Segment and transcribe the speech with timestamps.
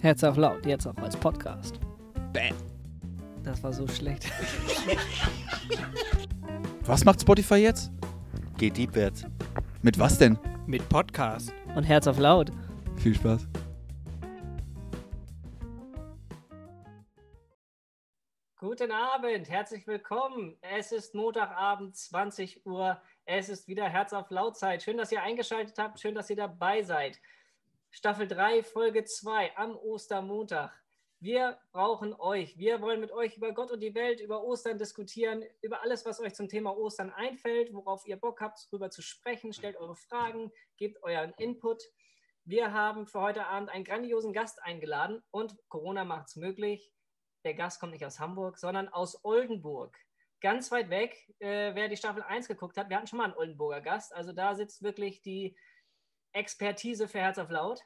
[0.00, 1.80] Herz auf laut, jetzt auch als Podcast.
[2.32, 2.54] Bam.
[3.42, 4.30] Das war so schlecht.
[6.82, 7.90] Was macht Spotify jetzt?
[8.58, 9.24] Geht deepwärts.
[9.82, 10.38] Mit was denn?
[10.66, 11.52] Mit Podcast.
[11.74, 12.52] Und Herz auf laut.
[12.96, 13.48] Viel Spaß.
[18.60, 20.56] Guten Abend, herzlich willkommen.
[20.60, 23.00] Es ist Montagabend, 20 Uhr.
[23.24, 24.82] Es ist wieder Herz auf Lautzeit.
[24.82, 26.00] Schön, dass ihr eingeschaltet habt.
[26.00, 27.20] Schön, dass ihr dabei seid.
[27.90, 30.72] Staffel 3, Folge 2 am Ostermontag.
[31.20, 32.56] Wir brauchen euch.
[32.56, 36.20] Wir wollen mit euch über Gott und die Welt, über Ostern diskutieren, über alles, was
[36.20, 39.52] euch zum Thema Ostern einfällt, worauf ihr Bock habt, darüber zu sprechen.
[39.52, 41.82] Stellt eure Fragen, gebt euren Input.
[42.44, 46.92] Wir haben für heute Abend einen grandiosen Gast eingeladen und Corona macht es möglich.
[47.44, 49.98] Der Gast kommt nicht aus Hamburg, sondern aus Oldenburg.
[50.40, 53.34] Ganz weit weg, äh, wer die Staffel 1 geguckt hat, wir hatten schon mal einen
[53.34, 54.14] Oldenburger Gast.
[54.14, 55.56] Also da sitzt wirklich die
[56.32, 57.80] Expertise für Herz auf Laut.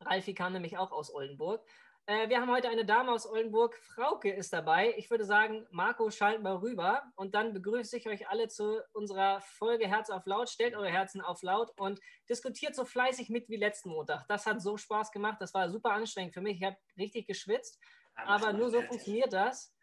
[0.00, 1.64] Ralfi kam nämlich auch aus Oldenburg.
[2.08, 3.76] Äh, wir haben heute eine Dame aus Oldenburg.
[3.82, 4.94] Frauke ist dabei.
[4.96, 9.42] Ich würde sagen, Marco, schalt mal rüber und dann begrüße ich euch alle zu unserer
[9.42, 10.48] Folge Herz auf Laut.
[10.48, 14.26] Stellt eure Herzen auf Laut und diskutiert so fleißig mit wie letzten Montag.
[14.26, 15.36] Das hat so Spaß gemacht.
[15.40, 16.56] Das war super anstrengend für mich.
[16.56, 17.78] Ich habe richtig geschwitzt.
[18.14, 19.74] Aber nur so funktioniert das.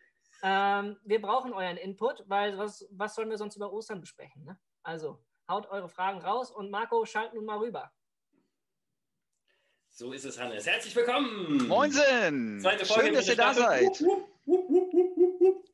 [0.41, 4.43] Ähm, wir brauchen euren Input, weil was, was sollen wir sonst über Ostern besprechen?
[4.43, 4.59] Ne?
[4.81, 7.91] Also haut eure Fragen raus und Marco, schalt nun mal rüber.
[9.89, 10.65] So ist es, Hannes.
[10.65, 11.67] Herzlich willkommen!
[11.67, 12.59] Moinsen!
[12.59, 14.03] Zweite Folge Schön, dass ihr da seid.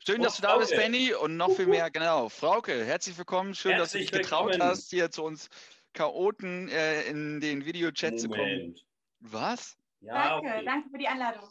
[0.05, 0.75] Schön, dass du da bist.
[0.75, 1.13] Benny.
[1.13, 2.29] Und noch viel mehr, genau.
[2.29, 3.55] Frauke, herzlich willkommen.
[3.55, 4.69] Schön, dass du Herzlich dich getraut willkommen.
[4.69, 5.49] hast, hier zu uns
[5.93, 8.41] Chaoten äh, in den Videochat zu kommen.
[8.41, 8.85] Moment.
[9.19, 9.77] Was?
[10.01, 10.65] Ja, danke, okay.
[10.65, 11.49] danke für die Einladung.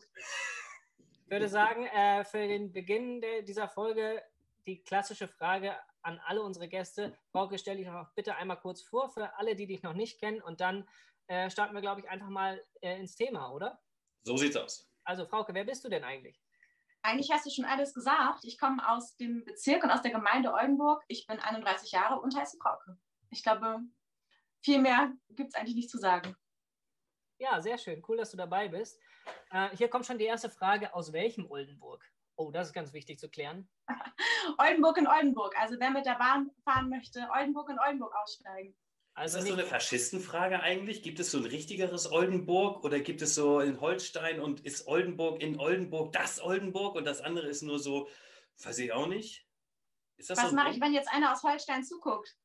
[1.25, 4.23] Ich würde sagen, äh, für den Beginn der, dieser Folge
[4.67, 7.17] die klassische Frage an alle unsere Gäste.
[7.31, 10.41] Frauke, stell dich doch bitte einmal kurz vor für alle, die dich noch nicht kennen.
[10.43, 10.89] Und dann
[11.27, 13.81] äh, starten wir, glaube ich, einfach mal äh, ins Thema, oder?
[14.23, 14.91] So sieht's aus.
[15.05, 16.41] Also, Frauke, wer bist du denn eigentlich?
[17.03, 18.45] Eigentlich hast du schon alles gesagt.
[18.45, 21.03] Ich komme aus dem Bezirk und aus der Gemeinde Oldenburg.
[21.09, 22.99] Ich bin 31 Jahre und heiße Frauke.
[23.31, 23.81] Ich glaube,
[24.63, 26.37] viel mehr gibt es eigentlich nicht zu sagen.
[27.39, 28.03] Ja, sehr schön.
[28.07, 29.01] Cool, dass du dabei bist.
[29.51, 30.93] Äh, hier kommt schon die erste Frage.
[30.93, 32.05] Aus welchem Oldenburg?
[32.41, 33.69] Oh, das ist ganz wichtig zu klären.
[34.59, 35.55] Oldenburg in Oldenburg.
[35.61, 38.71] Also wer mit der Bahn fahren möchte, Oldenburg in Oldenburg aussteigen.
[38.71, 38.77] Ist
[39.13, 41.03] Also das so eine Faschistenfrage eigentlich?
[41.03, 45.43] Gibt es so ein richtigeres Oldenburg oder gibt es so in Holstein und ist Oldenburg
[45.43, 48.09] in Oldenburg das Oldenburg und das andere ist nur so,
[48.65, 49.47] weiß ich auch nicht?
[50.17, 50.57] Ist das Was so?
[50.57, 52.39] mache ich, wenn jetzt einer aus Holstein zuguckt?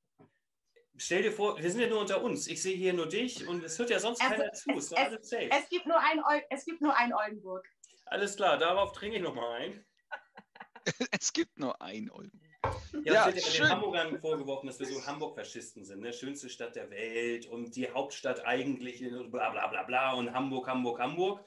[0.97, 2.47] Stell dir vor, wir sind ja nur unter uns.
[2.47, 4.71] Ich sehe hier nur dich und es hört ja sonst Also, keiner zu.
[4.71, 5.31] es- Ist es-.
[5.31, 7.65] Es gibt nur ein, es gibt nur ein Oldenburg.
[8.05, 9.84] alles klar, darauf trinke ich nochmal ein.
[11.11, 12.41] Es gibt nur ein Olden.
[13.03, 13.65] Ja, Ja, wird ja schön.
[13.65, 16.01] den Hamburgern vorgeworfen, dass wir so Hamburg-Faschisten sind.
[16.01, 16.13] Ne?
[16.13, 20.67] Schönste Stadt der Welt und die Hauptstadt eigentlich und bla bla bla bla und Hamburg,
[20.67, 21.45] Hamburg, Hamburg.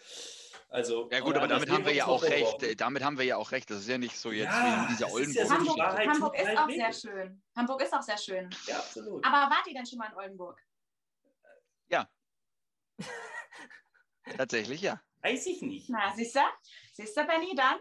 [0.71, 2.62] Also, Ja gut, aber damit haben wir ja auch recht.
[2.62, 3.71] Äh, Damit haben wir ja auch recht.
[3.71, 5.50] Das ist ja nicht so jetzt Ja, wie dieser das ist ja Oldenburg.
[5.59, 7.43] Hamburg, Wahrheit Hamburg ist auch sehr schön.
[7.56, 8.50] Hamburg ist auch sehr schön.
[8.66, 9.25] Ja, absolut.
[9.25, 10.60] Aber wart ihr denn schon mal in Oldenburg?
[14.37, 15.00] Tatsächlich, ja.
[15.22, 15.88] Weiß ich nicht.
[15.88, 16.41] Na, siehst du?
[16.93, 17.78] Siehst du, Benny, dann?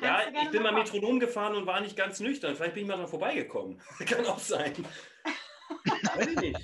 [0.00, 0.72] Ja, ich bin mal.
[0.72, 2.54] Metronom gefahren und war nicht ganz nüchtern.
[2.54, 3.80] Vielleicht bin ich mal dran vorbeigekommen.
[4.06, 4.72] Kann auch sein.
[6.14, 6.60] Weiß ich nicht.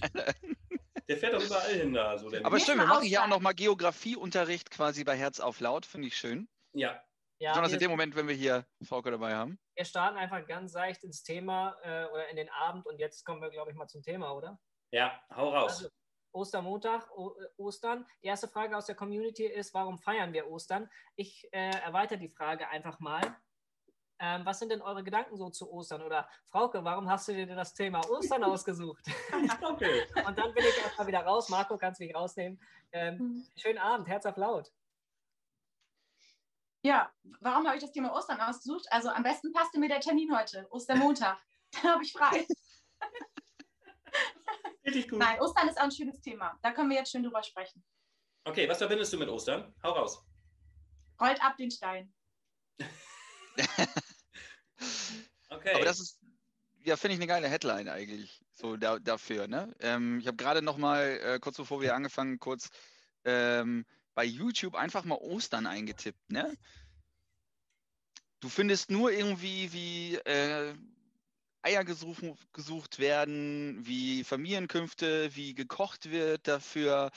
[1.09, 2.17] Der fährt doch überall hin da.
[2.19, 3.31] So Aber Nicht stimmt, wir machen hier auch aussteigen.
[3.31, 5.87] noch mal Geografieunterricht quasi bei Herz auf Laut.
[5.87, 6.49] Finde ich schön.
[6.73, 7.03] ja,
[7.39, 9.59] ja, Besonders in dem Moment, wenn wir hier Frauke dabei haben.
[9.75, 13.43] wir starten einfach ganz seicht ins Thema äh, oder in den Abend und jetzt kommen
[13.43, 14.61] wir, glaube ich, mal zum Thema, oder?
[14.93, 15.79] ja, hau raus.
[15.79, 15.89] Also,
[16.33, 18.07] Ostermontag, o äh, Ostern.
[18.23, 20.91] Die erste Frage aus der Community ist, warum feiern wir Ostern?
[21.17, 23.21] Ich äh, erweitere die Frage einfach mal.
[24.19, 26.03] Ähm, was sind denn eure Gedanken so zu Ostern?
[26.03, 29.05] Oder Frauke, warum hast du dir denn das Thema Ostern ausgesucht?
[29.63, 30.07] Okay.
[30.27, 31.49] Und dann bin ich erstmal wieder raus.
[31.49, 32.61] Marco, kannst mich rausnehmen.
[32.93, 33.47] Ähm, Hm.
[33.57, 34.71] schönen Abend, Herz auf laut.
[36.85, 38.87] Ja, warum habe ich das Thema Ostern ausgesucht?
[38.91, 41.39] Also am besten passte mir der Termin heute, Ostermontag.
[41.83, 42.47] Dann habe ich frei.
[44.85, 45.19] Richtig gut.
[45.19, 46.59] Nein, Ostern ist auch ein schönes Thema.
[46.63, 47.85] Da können wir jetzt schön drüber sprechen.
[48.45, 49.73] Okay, was verbindest du mit Ostern?
[49.83, 50.25] Hau raus.
[51.21, 52.13] Rollt ab den Stein.
[55.49, 55.75] Okay.
[55.75, 56.19] Aber das ist,
[56.85, 59.47] ja, finde ich eine geile Headline eigentlich, so da, dafür.
[59.47, 59.75] Ne?
[59.81, 62.71] Ähm, ich habe gerade noch mal, äh, kurz bevor wir angefangen, kurz
[63.25, 66.31] ähm, bei YouTube einfach mal Ostern eingetippt.
[66.31, 66.57] Ne?
[68.41, 70.75] Du findest nur irgendwie, wie äh,
[71.63, 72.23] Eier gesucht,
[72.53, 77.11] gesucht werden, wie Familienkünfte, wie gekocht wird dafür.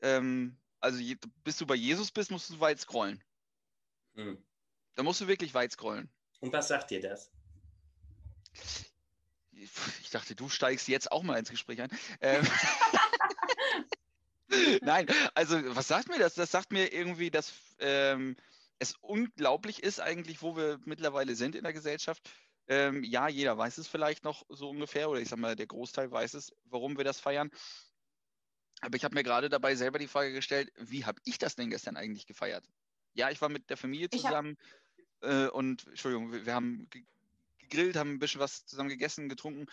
[0.00, 3.22] Ähm, also je, bis du bei Jesus bist, musst du weit scrollen.
[4.14, 4.42] Hm.
[4.94, 6.08] Da musst du wirklich weit scrollen.
[6.40, 7.30] Und was sagt dir das?
[10.02, 11.90] Ich dachte, du steigst jetzt auch mal ins Gespräch ein.
[12.20, 12.46] Ähm,
[14.82, 16.34] Nein, also was sagt mir das?
[16.34, 18.36] Das sagt mir irgendwie, dass ähm,
[18.78, 22.30] es unglaublich ist eigentlich, wo wir mittlerweile sind in der Gesellschaft.
[22.68, 26.10] Ähm, ja, jeder weiß es vielleicht noch so ungefähr, oder ich sag mal, der Großteil
[26.10, 27.50] weiß es, warum wir das feiern.
[28.80, 31.70] Aber ich habe mir gerade dabei selber die Frage gestellt, wie habe ich das denn
[31.70, 32.68] gestern eigentlich gefeiert?
[33.14, 34.56] Ja, ich war mit der Familie zusammen
[35.22, 37.04] äh, und, Entschuldigung, wir, wir haben ge-
[37.58, 39.66] gegrillt, haben ein bisschen was zusammen gegessen, getrunken.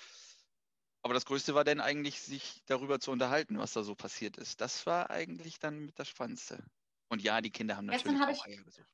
[1.04, 4.60] Aber das Größte war dann eigentlich, sich darüber zu unterhalten, was da so passiert ist.
[4.60, 6.64] Das war eigentlich dann mit das Spannendste.
[7.10, 8.88] Und ja, die Kinder haben natürlich hab auch ich- Eier gesucht.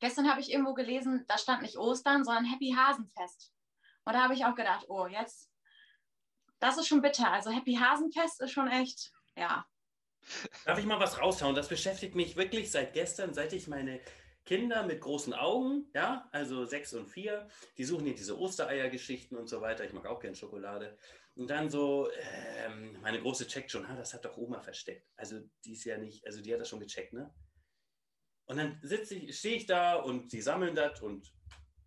[0.00, 3.52] Gestern habe ich irgendwo gelesen, da stand nicht Ostern, sondern Happy Hasenfest.
[4.04, 5.50] Und da habe ich auch gedacht, oh, jetzt,
[6.58, 7.30] das ist schon bitter.
[7.30, 9.66] Also Happy Hasenfest ist schon echt, ja.
[10.64, 11.54] Darf ich mal was raushauen?
[11.54, 14.00] Das beschäftigt mich wirklich seit gestern, seit ich meine
[14.44, 17.48] Kinder mit großen Augen, ja, also sechs und vier,
[17.78, 19.84] die suchen hier diese Ostereiergeschichten und so weiter.
[19.84, 20.98] Ich mag auch gern Schokolade.
[21.34, 22.10] Und dann so,
[22.64, 25.08] ähm, meine Große checkt schon, ha, das hat doch Oma versteckt.
[25.16, 27.34] Also die ist ja nicht, also die hat das schon gecheckt, ne?
[28.46, 31.32] Und dann sitze ich, stehe ich da und sie sammeln das und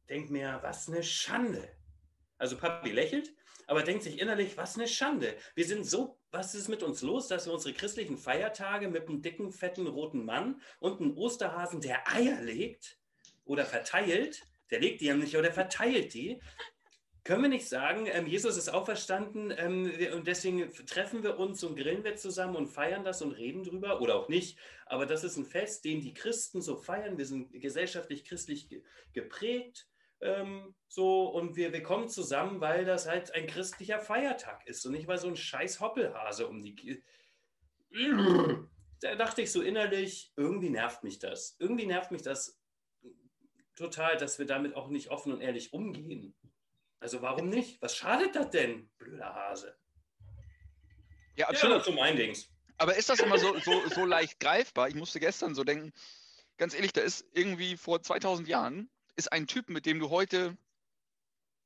[0.10, 1.68] denke mir, was eine Schande.
[2.38, 3.34] Also Papi lächelt,
[3.68, 5.36] aber denkt sich innerlich, was eine Schande.
[5.56, 9.22] Wir sind so, was ist mit uns los, dass wir unsere christlichen Feiertage mit einem
[9.22, 12.98] dicken, fetten, roten Mann und einem Osterhasen, der Eier legt
[13.46, 16.42] oder verteilt, der legt die ja nicht, aber der verteilt die.
[17.28, 21.76] Können wir nicht sagen, ähm, Jesus ist auferstanden ähm, und deswegen treffen wir uns und
[21.76, 24.58] grillen wir zusammen und feiern das und reden drüber oder auch nicht.
[24.86, 27.18] Aber das ist ein Fest, den die Christen so feiern.
[27.18, 28.82] Wir sind gesellschaftlich christlich ge
[29.12, 29.90] geprägt.
[30.22, 34.94] Ähm, so, und wir, wir kommen zusammen, weil das halt ein christlicher Feiertag ist und
[34.94, 37.04] nicht weil so ein scheiß Hoppelhase um die.
[39.02, 41.58] Da dachte ich so innerlich, irgendwie nervt mich das.
[41.60, 42.58] Irgendwie nervt mich das
[43.76, 46.34] total, dass wir damit auch nicht offen und ehrlich umgehen.
[47.00, 47.82] Also warum nicht?
[47.82, 49.78] Was schadet das denn, blöder Hase?
[51.36, 51.80] Ja, Ja, absolut.
[51.80, 52.50] ist so mein Dings.
[52.78, 54.88] Aber ist das immer so, so, so leicht greifbar?
[54.88, 55.92] Ich musste gestern so denken,
[56.58, 60.58] ganz ehrlich, da ist irgendwie vor 2000 Jahren, ist ein Typ, mit dem du heute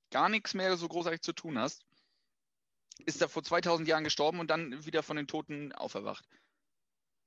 [0.10, 1.86] gar nichts mehr so großartig zu tun hast,
[3.06, 6.26] ist da vor 2000 Jahren gestorben und dann wieder von den Toten auferwacht.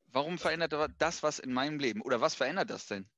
[0.07, 2.01] Warum verändert das was in meinem Leben?
[2.03, 3.09] Oder was verändert das denn?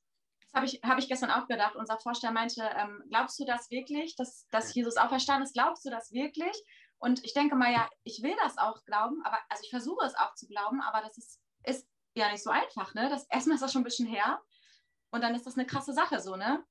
[0.56, 1.76] Habe ich, hab ich gestern auch gedacht.
[1.76, 5.52] Unser Vorsteher meinte, ähm, glaubst du das wirklich, dass, dass Jesus auferstanden ist?
[5.52, 6.56] Glaubst du das wirklich?
[6.98, 10.14] Und ich denke mal, ja, ich will das auch glauben, aber also ich versuche es
[10.14, 13.10] auch zu glauben, aber das ist, ist ja nicht so einfach, ne?
[13.10, 14.42] Das, erstmal ist das schon ein bisschen her
[15.10, 16.64] und dann ist das eine krasse Sache so, ne?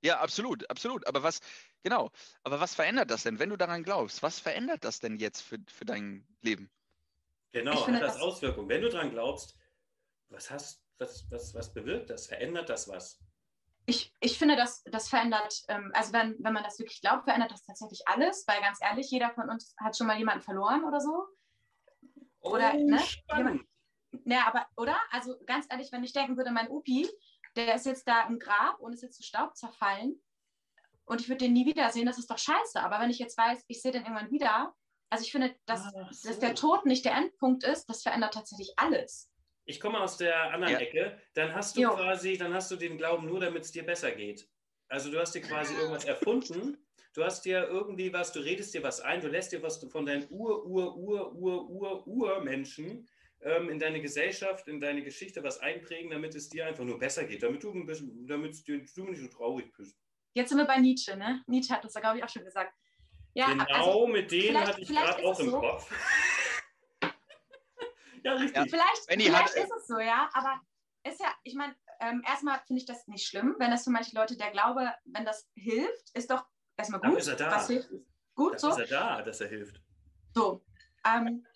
[0.00, 1.04] Ja, absolut, absolut.
[1.08, 1.40] Aber was,
[1.82, 2.12] genau,
[2.44, 4.22] aber was verändert das denn, wenn du daran glaubst?
[4.22, 6.70] Was verändert das denn jetzt für, für dein Leben?
[7.50, 8.68] Genau, finde, hat das, das- Auswirkungen.
[8.68, 9.56] Wenn du dran glaubst,
[10.28, 12.26] was hast, was, was, was bewirkt das?
[12.26, 13.20] Verändert das was?
[13.86, 17.52] Ich, ich finde, das, das verändert, ähm, also wenn, wenn man das wirklich glaubt, verändert
[17.52, 21.00] das tatsächlich alles, weil ganz ehrlich, jeder von uns hat schon mal jemanden verloren oder
[21.00, 21.26] so.
[22.40, 22.98] Oder, oh, ne?
[22.98, 23.62] spannend.
[24.24, 24.96] Ja, aber, oder?
[25.10, 27.08] Also ganz ehrlich, wenn ich denken würde, mein Upi,
[27.56, 30.20] der ist jetzt da im Grab und ist jetzt zu Staub zerfallen
[31.04, 32.80] und ich würde den nie wiedersehen, das ist doch scheiße.
[32.82, 34.74] Aber wenn ich jetzt weiß, ich sehe den irgendwann wieder,
[35.10, 36.28] also ich finde, dass, so.
[36.28, 39.30] dass der Tod nicht der Endpunkt ist, das verändert tatsächlich alles.
[39.68, 40.78] Ich komme aus der anderen Ja.
[40.80, 41.20] Ecke.
[41.34, 41.90] Dann hast du Jo.
[41.90, 44.48] quasi, dann hast du den Glauben nur, damit es dir besser geht.
[44.88, 46.78] Also du hast dir quasi irgendwas erfunden.
[47.12, 50.06] Du hast dir irgendwie was, du redest dir was ein, du lässt dir was von
[50.06, 53.06] deinen Ur, Ur, Ur, Ur, Ur, Ur-Menschen
[53.42, 57.24] ähm, in deine Gesellschaft, in deine Geschichte was einprägen, damit es dir einfach nur besser
[57.24, 58.72] geht, damit du ein bisschen, damit du
[59.04, 59.98] nicht so traurig bist.
[60.32, 61.42] Jetzt sind wir bei Nietzsche, ne?
[61.46, 62.72] Nietzsche hat das da, glaube ich, auch schon gesagt.
[63.34, 65.60] Ja, genau also mit denen hatte ich gerade auch im so.
[65.60, 65.92] Kopf.
[68.24, 68.70] ja, richtig.
[68.70, 70.60] vielleicht, Benni vielleicht hat- ist es so, ja, aber
[71.04, 74.14] ist ja, ich meine, ähm, erstmal finde ich das nicht schlimm, wenn das für manche
[74.14, 76.46] Leute der Glaube, wenn das hilft, ist doch
[76.76, 77.18] erstmal gut.
[77.18, 77.50] ist er da.
[77.52, 78.80] Was hilft, ist gut Dafür so.
[78.82, 79.80] ist er da, dass er hilft.
[80.34, 80.64] So.
[81.06, 81.46] Ähm,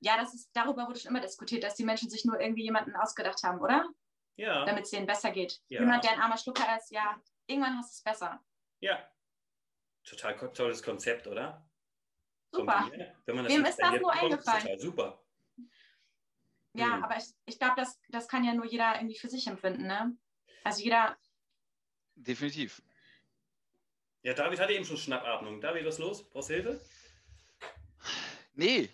[0.00, 2.94] ja, das ist, darüber wurde schon immer diskutiert, dass die Menschen sich nur irgendwie jemanden
[2.96, 3.88] ausgedacht haben, oder?
[4.36, 5.62] Ja, Damit es denen besser geht.
[5.68, 5.80] Ja.
[5.80, 8.40] Jemand, der ein armer Schlucker ist, ja, irgendwann hast du es besser.
[8.80, 8.98] ja.
[10.04, 11.68] Total tolles Konzept, oder?
[12.52, 12.82] Super.
[12.82, 13.12] Von dir.
[13.24, 14.60] Wenn man das Wem ist das so bekommt, eingefallen?
[14.62, 15.25] Total super.
[16.76, 17.04] Ja, Hm.
[17.04, 20.16] aber ich, ich glaube, das, das kann ja nur jeder irgendwie für sich empfinden, ne?
[20.64, 21.16] Also jeder,
[22.16, 22.82] Definitiv.
[24.22, 25.60] Ja, David hatte eben schon Schnappatmung.
[25.60, 26.28] David, was ist los?
[26.30, 26.80] Brauchst du Hilfe?
[28.54, 28.88] Nee.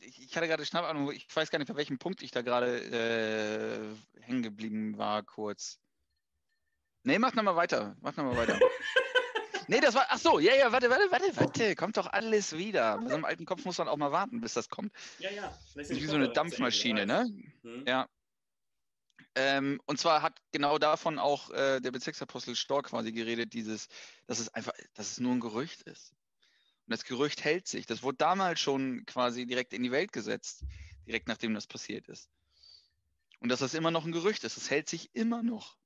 [0.00, 1.10] Ich, ich hatte gerade Schnappatmung.
[1.12, 5.80] Ich weiß gar nicht, bei welchem Punkt ich da gerade äh, hängen geblieben war, kurz.
[7.02, 7.96] Nee, mach nochmal weiter.
[8.00, 8.60] Mach nochmal weiter.
[9.68, 10.06] nee, das war.
[10.08, 11.76] Ach so, ja, ja, warte, warte, warte, warte.
[11.76, 12.98] Kommt doch alles wieder.
[12.98, 14.92] Bei so einem alten Kopf muss man auch mal warten, bis das kommt.
[15.18, 15.58] Ja, ja.
[15.74, 17.26] Ist wie so eine Dampfmaschine, ne?
[17.62, 17.84] Hm?
[17.86, 18.08] Ja.
[19.34, 23.86] Ähm, und zwar hat genau davon auch äh, der Bezirksapostel Storr quasi geredet, dieses,
[24.26, 26.12] dass es einfach, dass es nur ein Gerücht ist.
[26.86, 27.86] Und das Gerücht hält sich.
[27.86, 30.64] Das wurde damals schon quasi direkt in die Welt gesetzt,
[31.06, 32.28] direkt nachdem das passiert ist.
[33.40, 35.76] Und dass das immer noch ein Gerücht ist, das hält sich immer noch,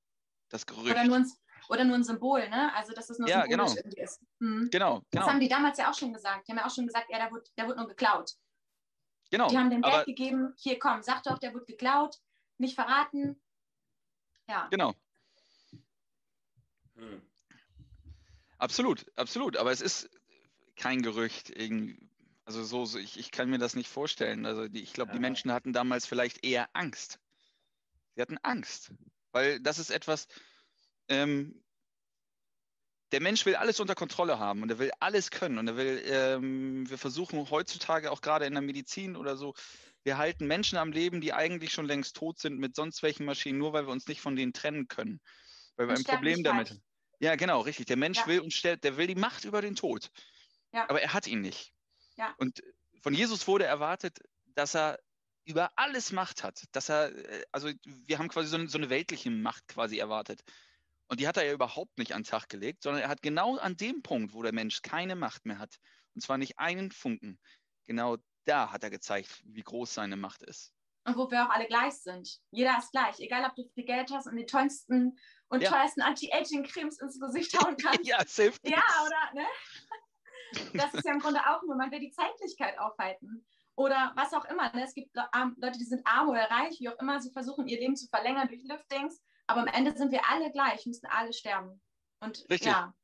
[0.48, 0.92] das Gerücht.
[0.92, 1.32] Oder nur, ein,
[1.68, 2.74] oder nur ein Symbol, ne?
[2.74, 3.76] Also, dass es nur Ja, symbolisch genau.
[3.76, 4.20] irgendwie ist.
[4.38, 4.68] Mhm.
[4.70, 6.46] Genau, Das genau, haben die damals ja auch schon gesagt.
[6.46, 8.32] Die haben ja auch schon gesagt, ja, der wurde, der wurde nur geklaut.
[9.30, 9.48] genau.
[9.48, 12.16] Die haben dem Geld gegeben, hier komm, sag doch, der wurde geklaut,
[12.58, 13.40] nicht verraten.
[14.48, 14.66] Ja.
[14.70, 14.94] genau,
[16.96, 17.22] Hm.
[18.58, 19.56] absolut, absolut.
[19.56, 20.10] Aber es ist
[20.76, 21.50] kein Gerücht.
[21.50, 22.08] irgendwie.
[22.44, 24.44] Also so, so ich, ich kann mir das nicht vorstellen.
[24.46, 25.20] Also die, ich glaube, die Ja.
[25.20, 27.20] Menschen hatten damals vielleicht eher Angst.
[28.14, 28.92] Sie hatten Angst,
[29.30, 30.26] weil das ist etwas,
[31.12, 31.62] ähm,
[33.12, 36.02] der Mensch will alles unter Kontrolle haben und er will alles können und er will,
[36.06, 39.54] ähm, wir versuchen heutzutage auch gerade in der Medizin oder so,
[40.02, 43.58] wir halten Menschen am Leben, die eigentlich schon längst tot sind mit sonst welchen Maschinen,
[43.58, 45.20] nur weil wir uns nicht von denen trennen können.
[45.76, 46.92] Weil wir ein Problem damit Sterblichkeit.
[47.20, 47.86] Ja, genau, richtig.
[47.86, 48.26] Der Mensch Ja.
[48.26, 50.10] will und stellt, der will die Macht über den Tod.
[50.72, 50.88] Ja.
[50.88, 51.72] Aber er hat ihn nicht.
[52.16, 52.34] Ja.
[52.38, 52.62] Und
[53.00, 54.18] von Jesus wurde erwartet,
[54.56, 54.98] dass er
[55.44, 56.64] über alles Macht hat.
[56.72, 60.42] Dass er, äh, also wir haben quasi so eine, so eine weltliche Macht quasi erwartet.
[61.12, 63.58] Und die hat er ja überhaupt nicht an den Tag gelegt, sondern er hat genau
[63.58, 65.76] an dem Punkt, wo der Mensch keine Macht mehr hat,
[66.14, 67.38] und zwar nicht einen Funken,
[67.84, 68.16] genau
[68.46, 70.72] da hat er gezeigt, wie groß seine Macht ist.
[71.04, 72.38] Und wo wir auch alle gleich sind.
[72.50, 73.20] Jeder ist gleich.
[73.20, 75.68] Egal, ob du viel Geld hast und die tollsten und Ja.
[75.68, 78.06] teuersten Anti-Aging-Cremes ins Gesicht hauen kannst.
[78.08, 79.06] ja, es hilft Ja, nichts.
[79.06, 79.34] oder?
[79.34, 79.46] Ne?
[80.82, 83.46] Das ist ja im Grunde auch nur, man will die Zeitlichkeit aufhalten.
[83.74, 84.72] Oder was auch immer.
[84.74, 84.84] Ne?
[84.84, 87.96] Es gibt Leute, die sind arm oder reich, wie auch immer, sie versuchen ihr Leben
[87.96, 89.22] zu verlängern durch Liftings.
[89.52, 91.80] Aber am Ende sind wir alle gleich, müssen alle sterben.
[92.20, 92.68] Und Richtig.
[92.68, 92.94] ja,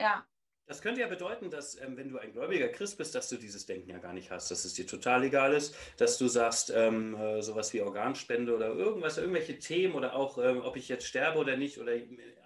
[0.00, 0.26] ja,
[0.66, 3.66] Das könnte ja bedeuten, dass, ähm, wenn du ein gläubiger Christ bist, dass du dieses
[3.66, 7.14] Denken ja gar nicht hast, dass es dir total egal ist, dass du sagst, ähm,
[7.14, 11.38] äh, sowas wie Organspende oder irgendwas, irgendwelche Themen oder auch, ähm, ob ich jetzt sterbe
[11.38, 11.92] oder nicht oder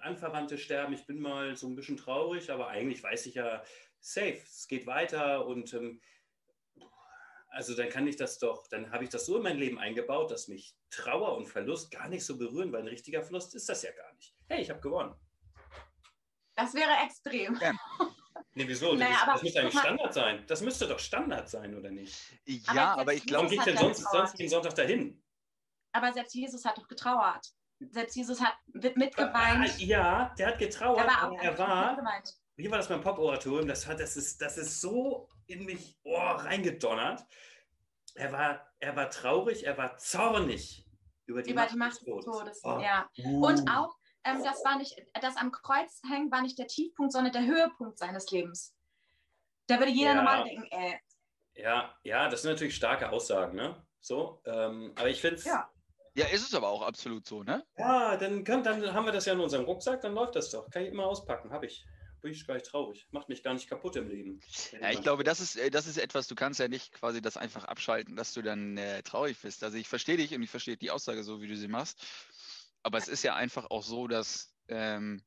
[0.00, 0.92] Anverwandte sterben.
[0.94, 3.62] Ich bin mal so ein bisschen traurig, aber eigentlich weiß ich ja,
[4.00, 6.00] safe, es geht weiter und ähm,
[7.52, 10.30] also dann kann ich das doch, dann habe ich das so in mein Leben eingebaut,
[10.30, 13.82] dass mich Trauer und Verlust gar nicht so berühren, weil ein richtiger Verlust ist das
[13.82, 14.34] ja gar nicht.
[14.48, 15.14] Hey, ich habe gewonnen.
[16.54, 17.58] das wäre extrem.
[18.54, 18.94] Nee, wieso?
[18.94, 20.44] Naja, das, aber das müsste eigentlich Standard sein.
[20.46, 22.14] Das müsste doch Standard sein, oder nicht?
[22.44, 25.22] Ja, Aber aber ich Warum glaube, Jesus geht denn ja sonst, sonst jeden Sonntag dahin?
[25.92, 27.46] Aber selbst Jesus hat doch getrauert.
[27.80, 29.80] Selbst Jesus hat mit- Ah, mitgeweint.
[29.80, 32.34] ja, der hat getrauert, Er war aber auch er war, mitgeweint.
[32.56, 33.66] wie war das beim Pop-Oratorium?
[33.68, 37.24] Das, hat- das, ist, das ist so in mich oh, reingedonnert.
[38.14, 40.86] Er war, er war traurig, er war zornig
[41.26, 42.24] über die Über Macht, die Macht des des Todes.
[42.24, 42.60] Todes.
[42.64, 42.78] Oh.
[42.80, 43.08] Ja.
[43.18, 43.46] Uh.
[43.46, 47.32] Und auch, ähm, das war nicht, das am Kreuz hängen war nicht der Tiefpunkt, sondern
[47.32, 48.74] der Höhepunkt seines Lebens.
[49.66, 50.14] Da würde jeder Ja.
[50.16, 50.98] normal denken, äh,
[51.54, 53.86] Ja, ja, das sind natürlich starke Aussagen, ne?
[54.00, 55.44] So, ähm, aber ich finde es.
[55.44, 55.70] Ja.
[56.14, 57.64] ja, ist es aber auch absolut so, ne?
[57.76, 60.68] Ja, dann, kann, dann haben wir das ja in unserem Rucksack, dann läuft das doch.
[60.70, 61.84] Kann ich immer auspacken, habe ich.
[62.22, 63.06] Bin ich gar nicht traurig.
[63.10, 64.40] Macht mich gar nicht kaputt im Leben.
[64.80, 67.36] Ja, ich glaube, das ist, äh, das ist etwas, du kannst ja nicht quasi das
[67.36, 69.64] einfach abschalten, dass du dann äh, traurig bist.
[69.64, 72.00] Also ich verstehe dich und ich verstehe die Aussage so, wie du sie machst.
[72.84, 75.22] Aber es ist ja einfach auch so, dass ähm,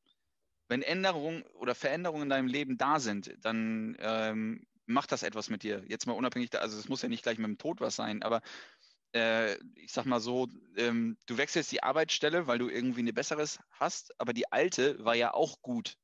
[0.70, 5.64] wenn Änderungen oder Veränderungen in deinem Leben da sind, dann ähm, macht das etwas mit
[5.64, 5.84] dir.
[5.88, 8.24] Jetzt mal unabhängig, da, also es muss ja nicht gleich mit dem Tod was sein,
[8.24, 8.42] aber
[9.14, 10.48] äh, ich sag mal so,
[10.78, 15.16] ähm, du wechselst die Arbeitsstelle, weil du irgendwie eine besseres hast, aber die alte war
[15.16, 15.98] ja auch gut.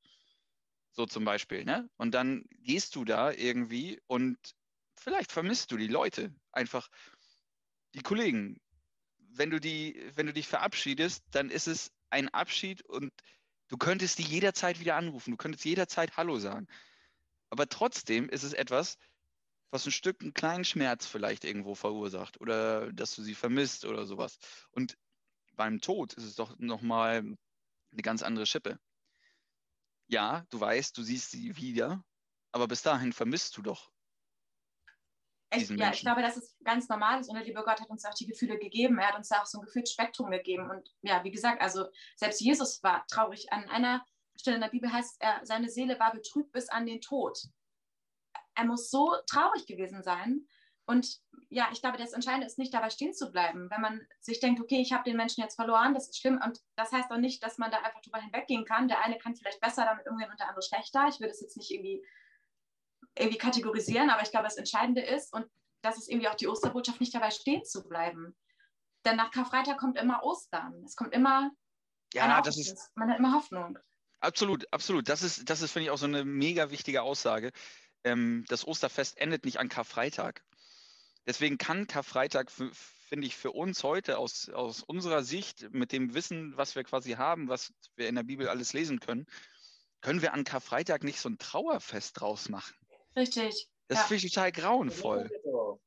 [0.92, 1.90] So zum Beispiel, ne?
[1.98, 4.38] Und dann gehst du da irgendwie und
[4.96, 6.90] vielleicht vermisst du die Leute, einfach
[7.94, 8.60] die Kollegen.
[9.18, 13.14] Wenn du die, wenn du dich verabschiedest, dann ist es ein Abschied und
[13.70, 16.68] du könntest die jederzeit wieder anrufen, du könntest jederzeit Hallo sagen.
[17.50, 18.98] Aber trotzdem ist es etwas,
[19.72, 24.06] was ein Stück einen kleinen Schmerz vielleicht irgendwo verursacht oder dass du sie vermisst oder
[24.06, 24.38] sowas.
[24.72, 24.98] Und
[25.56, 28.78] beim Tod ist es doch nochmal eine ganz andere Schippe.
[30.12, 32.04] Ja, du weißt, du siehst sie wieder,
[32.52, 33.90] aber bis dahin vermisst du doch.
[35.54, 38.04] ich, ja, ich glaube, das ist ganz normal ist und der liebe Gott hat uns
[38.04, 39.00] auch die Gefühle gegeben.
[39.00, 40.70] Er hat uns da auch so ein Gefühlsspektrum gegeben.
[40.70, 41.86] Und ja, wie gesagt, also
[42.18, 43.54] selbst Jesus war traurig.
[43.54, 47.00] An einer Stelle in der Bibel heißt er, seine Seele war betrübt bis an den
[47.00, 47.40] Tod.
[48.56, 50.46] Er muss so traurig gewesen sein.
[50.86, 51.20] Und
[51.50, 53.70] ja, ich glaube, das Entscheidende ist nicht dabei stehen zu bleiben.
[53.70, 56.40] Wenn man sich denkt, okay, ich habe den Menschen jetzt verloren, das ist schlimm.
[56.44, 58.88] Und das heißt auch nicht, dass man da einfach drüber hinweggehen kann.
[58.88, 61.08] Der eine kann vielleicht besser damit umgehen und der andere schlechter.
[61.10, 62.06] Ich will das jetzt nicht irgendwie,
[63.18, 65.46] irgendwie kategorisieren, aber ich glaube, das Entscheidende ist, und
[65.82, 68.36] das ist irgendwie auch die Osterbotschaft, nicht dabei stehen zu bleiben.
[69.06, 70.84] Denn nach Karfreitag kommt immer Ostern.
[70.86, 71.52] Es kommt immer
[72.14, 72.92] Ja, das ist.
[72.96, 73.78] Man hat immer Hoffnung.
[74.20, 75.10] Absolut, absolut.
[75.10, 77.52] Das ist, das ist, finde ich, auch so eine mega wichtige Aussage.
[78.04, 80.44] Ähm, das Osterfest endet nicht an Karfreitag.
[81.26, 86.58] Deswegen kann Karfreitag, finde ich, für uns heute aus, aus unserer Sicht, mit dem Wissen,
[86.58, 89.28] was wir quasi haben, was wir in der Bibel alles lesen können,
[90.02, 92.76] können wir an Karfreitag nicht so ein Trauerfest draus machen.
[93.16, 93.70] Richtig.
[93.88, 94.06] Das Ja.
[94.06, 95.24] finde ich total grauenvoll.
[95.24, 95.80] Das tun wir doch.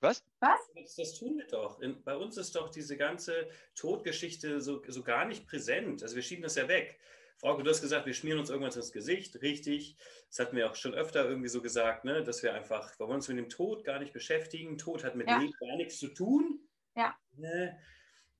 [0.00, 0.24] Was?
[0.38, 0.60] Was?
[0.74, 1.80] Das, das tun wir doch.
[1.80, 6.02] In, bei uns ist doch diese ganze Todgeschichte so, so gar nicht präsent.
[6.02, 6.98] Also wir schieben das ja weg.
[7.40, 9.40] Frauke, du hast gesagt, wir schmieren uns irgendwas ins Gesicht.
[9.40, 9.96] Richtig.
[10.28, 12.22] Das hatten wir auch schon öfter irgendwie so gesagt, ne?
[12.22, 14.76] dass wir einfach, wir wollen uns mit dem Tod gar nicht beschäftigen.
[14.76, 15.38] Tod hat mit Ja.
[15.38, 16.68] Leben gar nichts zu tun.
[16.94, 17.16] Ja.
[17.32, 17.78] Ne?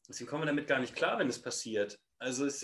[0.07, 1.99] Deswegen kommen wir damit gar nicht klar, wenn es passiert.
[2.19, 2.63] Also es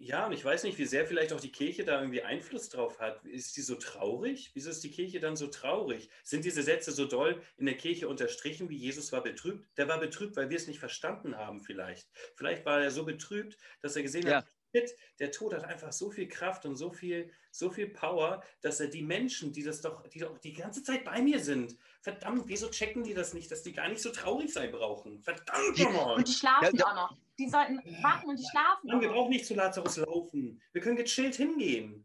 [0.00, 3.00] ja, und ich weiß nicht, wie sehr vielleicht auch die Kirche da irgendwie Einfluss drauf
[3.00, 3.24] hat.
[3.24, 4.52] Ist die so traurig?
[4.54, 6.08] Wieso ist die Kirche dann so traurig?
[6.22, 9.66] Sind diese Sätze so doll in der Kirche unterstrichen, wie Jesus war betrübt?
[9.76, 12.08] Der war betrübt, weil wir es nicht verstanden haben vielleicht.
[12.36, 14.36] Vielleicht war er so betrübt, dass er gesehen Ja.
[14.36, 18.42] hat, shit, der Tod hat einfach so viel Kraft und so viel, so viel Power,
[18.60, 21.76] dass er die Menschen, die das doch, die doch die ganze Zeit bei mir sind,
[22.00, 25.20] verdammt, wieso checken die das nicht, dass die gar nicht so traurig sein brauchen?
[25.20, 26.16] Verdammt nochmal!
[26.16, 27.16] Und die schlafen Ja, auch noch.
[27.38, 28.88] Die sollten wachen und die schlafen.
[28.88, 30.60] Mann, wir brauchen nicht zu Lazarus laufen.
[30.72, 32.04] Wir können gechillt hingehen.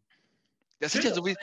[0.79, 1.35] Das sind ja so wie.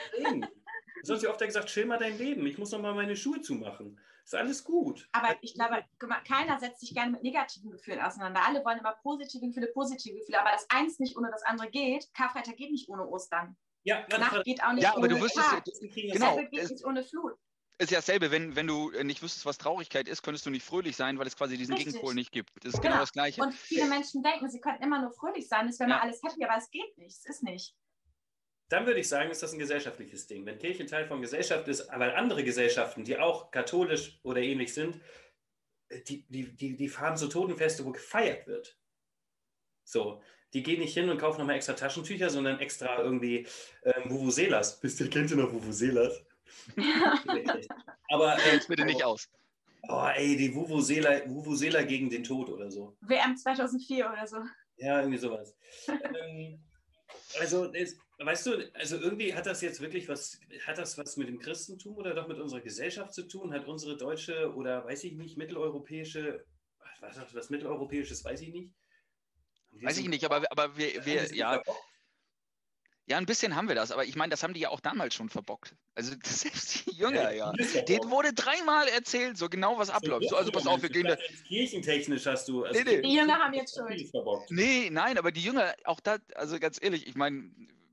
[1.03, 2.45] Sonst wie oft er gesagt, chill mal dein Leben.
[2.45, 3.99] Ich muss noch mal meine Schuhe zumachen.
[4.31, 5.09] Ist alles gut.
[5.11, 5.83] Aber ich glaube,
[6.25, 8.41] keiner setzt sich gerne mit negativen Gefühlen auseinander.
[8.47, 10.39] Alle wollen immer positive Gefühle, positive Gefühle.
[10.39, 12.07] Aber das eins nicht ohne das andere geht.
[12.13, 13.57] Karfreitag geht nicht ohne Ostern.
[13.83, 15.65] Ja, Nacht geht auch nicht Ja, ohne aber du wüsstest, Tag.
[15.65, 17.33] kriegen Genau, Sebbe geht es- nicht ohne Flut.
[17.79, 20.63] ist ja dasselbe, wenn, wenn du äh, nicht wüsstest, was Traurigkeit ist, könntest du nicht
[20.63, 21.93] fröhlich sein, weil es quasi diesen Richtig.
[21.93, 22.51] Gegenpol nicht gibt.
[22.63, 22.91] Das ist Genau.
[22.93, 23.41] genau das Gleiche.
[23.41, 25.95] Und viele Menschen denken, sie könnten immer nur fröhlich sein, es wäre Ja.
[25.97, 27.17] mal alles happy, aber es geht nicht.
[27.17, 27.75] Es ist nicht.
[28.71, 30.45] Dann würde ich sagen, ist das ein gesellschaftliches Ding.
[30.45, 34.97] Wenn Kirche Teil von Gesellschaft ist, aber andere Gesellschaften, die auch katholisch oder ähnlich sind,
[36.07, 38.79] die, die, die, die fahren so Totenfeste, wo gefeiert wird.
[39.83, 40.21] So,
[40.53, 43.45] die gehen nicht hin und kaufen nochmal extra Taschentücher, sondern extra irgendwie
[43.83, 44.81] ähm, Vuvuzelas.
[44.81, 46.23] Wisst ihr, kennt ihr noch Vuvuzelas?
[48.09, 49.29] aber ähm, bitte nicht aus.
[49.89, 52.95] Oh, ey, die Vuvuzela, Vuvuzela gegen den Tod oder so.
[53.01, 54.37] WM 2004 oder so.
[54.77, 55.57] Ja, irgendwie sowas.
[55.89, 56.63] ähm,
[57.37, 61.27] also, es, weißt du, also irgendwie hat das jetzt wirklich was, hat das was mit
[61.27, 63.53] dem Christentum oder doch mit unserer Gesellschaft zu tun?
[63.53, 66.45] Hat unsere deutsche oder weiß ich nicht, mitteleuropäische,
[66.99, 68.71] was, was, was mitteleuropäisches, weiß ich nicht.
[69.81, 71.79] Weiß ich nicht, aber, aber wir, wir ja, verbockt?
[73.07, 75.15] ja, ein bisschen haben wir das, aber ich meine, das haben die ja auch damals
[75.15, 75.75] schon verbockt.
[75.95, 77.53] Also selbst die Jünger, ja.
[77.73, 80.29] ja Denen wurde dreimal erzählt, so genau was abläuft.
[80.29, 81.17] So, also pass auf, wir gehen da.
[81.47, 82.65] Kirchentechnisch hast du.
[82.65, 83.01] also Nee, nee.
[83.01, 83.79] Die Jünger haben jetzt
[84.11, 84.51] verbockt.
[84.51, 87.49] Nee, nein, aber die Jünger, auch da, also ganz ehrlich, ich meine,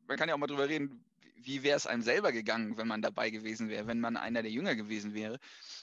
[0.08, 1.04] man kann ja auch mal drüber reden,
[1.42, 4.50] wie wäre es einem selber gegangen, wenn man dabei gewesen wäre, wenn man einer der
[4.50, 5.38] Jünger gewesen wäre.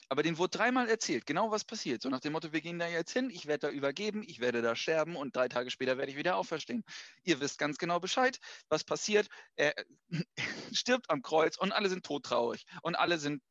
[0.10, 2.02] Aber denen wurde dreimal erzählt, genau was passiert.
[2.02, 4.62] So nach dem Motto, wir gehen da jetzt hin, ich werde da übergeben, ich werde
[4.62, 6.84] da sterben und drei Tage später werde ich wieder auferstehen.
[7.24, 9.28] Ihr wisst ganz genau Bescheid, was passiert.
[9.56, 9.74] Er
[10.74, 12.66] stirbt am Kreuz und alle sind todtraurig.
[12.82, 13.42] Und alle sind,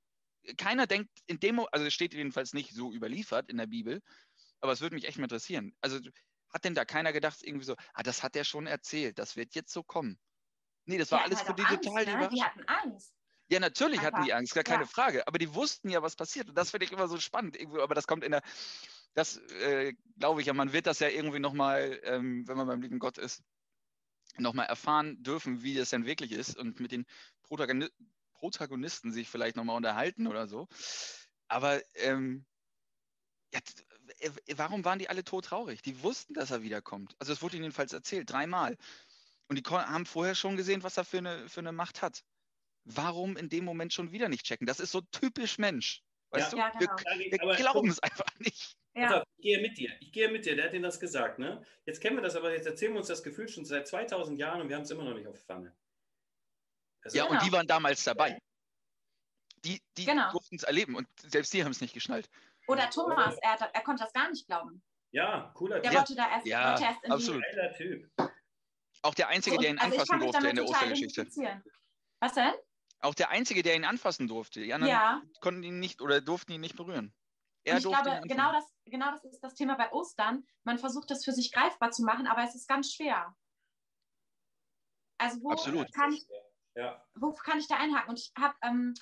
[0.59, 4.03] keiner denkt in dem, also es steht jedenfalls nicht so überliefert in der Bibel,
[4.61, 5.75] aber es würde mich echt mal interessieren.
[5.81, 5.99] Also
[6.51, 9.55] hat denn da keiner gedacht, irgendwie so, ah, das hat er schon erzählt, das wird
[9.55, 10.19] jetzt so kommen?
[10.87, 12.29] Nee, das war Die alles hatten für die halt total ne?
[12.29, 13.15] Die hatten Angst.
[13.49, 14.89] Ja, natürlich hatten Einfach, die Angst, gar keine ja.
[14.89, 15.27] Frage.
[15.29, 16.49] Aber die wussten ja, was passiert.
[16.49, 17.57] Und das finde ich immer so spannend.
[17.57, 18.43] Irgendwo, aber das kommt in der,
[19.15, 22.81] das äh, glaube ich ja, man wird das ja irgendwie nochmal, ähm, wenn man beim
[22.81, 23.43] lieben Gott ist,
[24.39, 27.05] nochmal erfahren dürfen, wie das denn wirklich ist und mit den
[27.43, 27.89] Protagoni
[28.33, 30.69] Protagonisten sich vielleicht nochmal unterhalten oder so.
[31.49, 32.45] Aber ähm,
[33.55, 33.61] ja,
[34.57, 35.81] warum waren die alle todtraurig?
[35.81, 37.15] Die wussten, dass er wiederkommt.
[37.19, 38.77] Also es wurde ihnen jedenfalls erzählt, dreimal.
[39.57, 42.25] Und die haben vorher schon gesehen, was er für eine, für eine Macht hat.
[42.85, 44.67] Warum in dem Moment schon wieder nicht checken?
[44.67, 46.03] Das ist so typisch Mensch.
[46.31, 46.59] Weißt Ja.
[46.59, 46.79] Ja, du?
[46.79, 46.97] genau.
[47.19, 48.77] Wir, Aber wir glauben es einfach nicht.
[48.97, 49.21] Ja.
[49.21, 49.91] auf, ich gehe mit dir.
[50.01, 50.57] Ich gehe mit dir.
[50.57, 51.65] Der hat dir das gesagt, ne?
[51.87, 54.61] Jetzt kennen wir das, aber jetzt erzählen wir uns das Gefühl schon seit 2000 Jahren
[54.61, 55.75] und wir haben es immer noch nicht auf Pfanne.
[57.03, 57.39] Also, Ja, Genau.
[57.41, 58.39] und die waren damals dabei.
[59.65, 60.31] Die, die Genau.
[60.33, 62.29] durften es erleben und selbst die haben es nicht geschnallt.
[62.67, 64.83] Oder Thomas, er, er konnte das gar nicht glauben.
[65.11, 65.99] ja, cooler Der Typ.
[66.01, 67.43] wollte da erst, Ja, wollte erst in absolut.
[67.45, 68.11] Geiler Typ.
[69.05, 71.27] Auch der Einzige, der ihn also anfassen durfte in der Ostergeschichte.
[72.21, 72.55] Was denn?
[73.01, 74.63] Auch der Einzige, der ihn anfassen durfte.
[74.63, 77.15] Die anderen Ja, konnten ihn nicht oder durften ihn nicht berühren.
[77.65, 80.47] Er und ich glaube, genau das, genau das ist das Thema bei Ostern.
[80.65, 83.37] Man versucht das für sich greifbar zu machen, aber es ist ganz schwer.
[85.19, 85.93] Also wo Absolut.
[85.93, 86.27] kann ich
[86.75, 87.05] Ja.
[87.15, 88.09] wo kann ich da einhaken?
[88.09, 88.95] Und ich habe, ähm,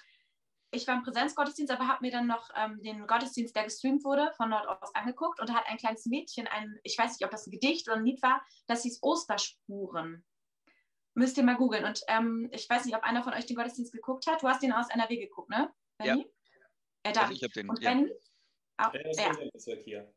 [0.73, 4.33] ich war im Präsenzgottesdienst, aber habe mir dann noch ähm, den Gottesdienst, der gestreamt wurde,
[4.37, 7.47] von Nordost angeguckt und da hat ein kleines Mädchen, ein, ich weiß nicht, ob das
[7.47, 10.25] ein Gedicht oder ein Lied war, das hieß Osterspuren.
[11.15, 11.85] Müsst ihr mal googeln.
[11.85, 14.43] Und ähm, ich weiß nicht, ob einer von euch den Gottesdienst geguckt hat.
[14.43, 15.71] Du hast den aus NRW geguckt, ne?
[16.01, 16.15] Ja.
[16.15, 16.27] Benni?
[17.03, 17.21] Äh, da.
[17.23, 17.69] Also ich habe den.
[17.69, 17.91] und Ja.
[17.91, 18.13] Benni?
[18.79, 19.33] Auch, ja.
[19.53, 20.11] Bezirk hier.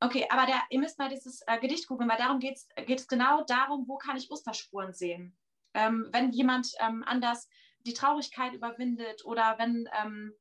[0.00, 3.44] Okay, aber der, ihr müsst mal dieses äh, Gedicht gucken, weil darum geht es genau
[3.44, 5.36] darum, wo kann ich Osterspuren sehen.
[5.74, 7.46] Ähm, wenn jemand ähm, anders
[7.86, 10.34] die Traurigkeit überwindet oder wenn ähm,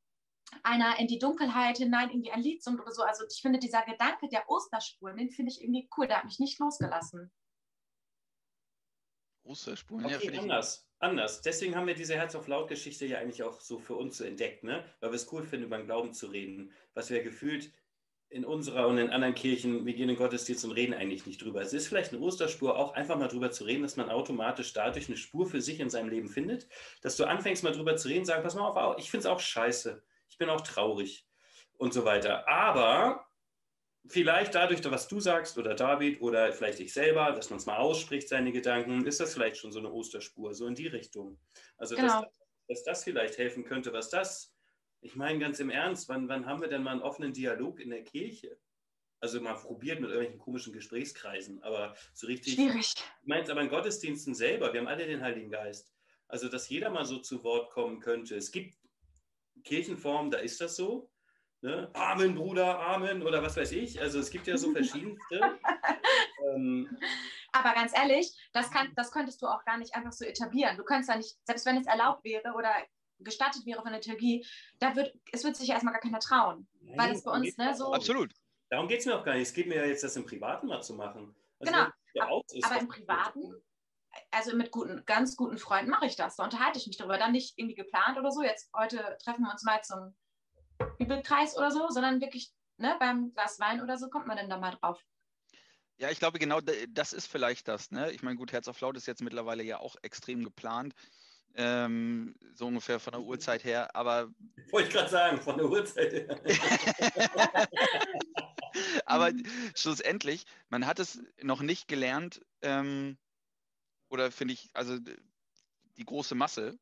[0.64, 3.04] einer in die Dunkelheit hinein irgendwie ein Lied singt oder so.
[3.04, 6.40] Also ich finde dieser Gedanke der Osterspuren, den finde ich irgendwie cool, der hat mich
[6.40, 7.32] nicht losgelassen.
[9.44, 10.08] Osterspuren.
[10.08, 10.88] ja, Okay, finde ich- anders.
[11.00, 11.42] anders.
[11.42, 14.64] Deswegen haben wir diese Herz auf Laut-Geschichte ja eigentlich auch so für uns so entdeckt,
[14.64, 14.86] ne?
[15.00, 17.74] weil wir es cool finden, über den Glauben zu reden, was wir gefühlt
[18.32, 21.44] in unserer und in anderen Kirchen, wir gehen in den Gottesdienst und reden eigentlich nicht
[21.44, 21.62] drüber.
[21.62, 25.10] Es ist vielleicht eine Osterspur, auch einfach mal drüber zu reden, dass man automatisch dadurch
[25.10, 26.68] eine Spur für sich in seinem Leben findet,
[27.02, 29.42] dass du anfängst mal drüber zu reden, sagen, pass mal auf, ich finde es auch
[29.42, 31.28] scheiße, ich bin auch traurig
[31.78, 32.48] und so weiter.
[32.48, 33.28] Aber
[34.08, 37.78] vielleicht dadurch, was du sagst oder David oder vielleicht ich selber, dass man es mal
[37.78, 41.38] ausspricht, seine Gedanken, ist das vielleicht schon so eine Osterspur, so in die Richtung.
[41.78, 42.22] Also, genau.
[42.22, 42.32] dass,
[42.70, 44.54] dass das vielleicht helfen könnte, was das
[45.02, 47.90] ich meine ganz im Ernst, wann, wann haben wir denn mal einen offenen Dialog in
[47.90, 48.58] der Kirche?
[49.20, 52.56] Also mal probiert mit irgendwelchen komischen Gesprächskreisen, aber so richtig.
[52.56, 52.94] Schwierig.
[52.96, 54.74] Ich meine es aber in Gottesdiensten selber.
[54.74, 55.94] Wir haben alle den Heiligen Geist.
[56.28, 58.36] Also, dass jeder mal so zu Wort kommen könnte.
[58.36, 58.78] Es gibt
[59.64, 61.12] Kirchenformen, da ist das so.
[61.62, 61.92] Ne?
[61.94, 64.02] Amen, Bruder, Amen oder was weiß ich.
[64.02, 65.40] Also, es gibt ja so verschiedenste.
[66.56, 66.98] ähm,
[67.52, 70.78] aber ganz ehrlich, das, kann, das könntest du auch gar nicht einfach so etablieren.
[70.78, 72.74] Du könntest ja nicht, selbst wenn es erlaubt wäre oder
[73.24, 74.46] gestattet wäre von der Liturgie,
[74.80, 76.68] da wird, es wird sich ja erstmal gar keiner trauen.
[76.82, 77.94] Nein, weil es bei uns, ne, so.
[77.94, 78.32] Absolut.
[78.70, 79.48] Darum geht es mir auch gar nicht.
[79.48, 81.36] Es geht mir ja jetzt, das im Privaten mal zu machen.
[81.60, 81.88] Also genau.
[82.20, 83.54] Aber, aber im Privaten,
[84.32, 86.38] also mit guten, ganz guten Freunden mache ich das.
[86.38, 87.18] Da unterhalte ich mich darüber.
[87.18, 88.42] Dann nicht irgendwie geplant oder so.
[88.42, 90.16] Jetzt heute treffen wir uns mal zum
[90.98, 94.58] Bibelkreis oder so, sondern wirklich ne, beim Glas Wein oder so kommt man dann da
[94.58, 95.04] mal drauf.
[95.98, 97.92] Ja, ich glaube, genau das ist vielleicht das.
[97.92, 98.12] Ne?
[98.12, 100.96] Ich meine, gut, Herz auf Laut ist jetzt mittlerweile ja auch extrem geplant.
[101.56, 104.30] Ähm, so ungefähr von der Uhrzeit her, aber.
[104.70, 106.42] Wollte ich gerade sagen, von der Uhrzeit her.
[109.06, 109.32] aber
[109.76, 113.18] schlussendlich, man hat es noch nicht gelernt, ähm,
[114.10, 114.98] oder finde ich, also
[115.98, 116.78] die große Masse,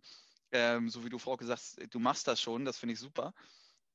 [0.52, 3.34] ähm, so wie du Frau gesagt hast, du machst das schon, das finde ich super.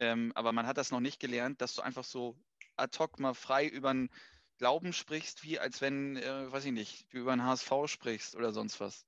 [0.00, 2.36] Ähm, aber man hat das noch nicht gelernt, dass du einfach so
[2.76, 4.10] ad hoc mal frei über den
[4.58, 8.52] Glauben sprichst, wie als wenn, äh, weiß ich nicht, du über einen HSV sprichst oder
[8.52, 9.06] sonst was.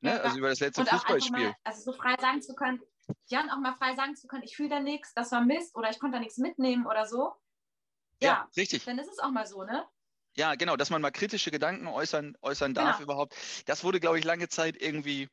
[0.00, 0.10] Ne?
[0.10, 1.46] Ja, also über das letzte Fußballspiel.
[1.46, 2.80] Mal, also so frei sagen zu können,
[3.26, 5.74] ja, und auch mal frei sagen zu können, ich fühle da nichts, das war Mist
[5.74, 7.34] oder ich konnte da nichts mitnehmen oder so.
[8.20, 8.84] Ja, ja, richtig.
[8.84, 9.86] Dann ist es auch mal so, ne?
[10.36, 13.04] Ja, genau, dass man mal kritische Gedanken äußern, äußern darf genau.
[13.12, 13.34] überhaupt.
[13.66, 15.28] Das wurde, glaube ich, lange Zeit irgendwie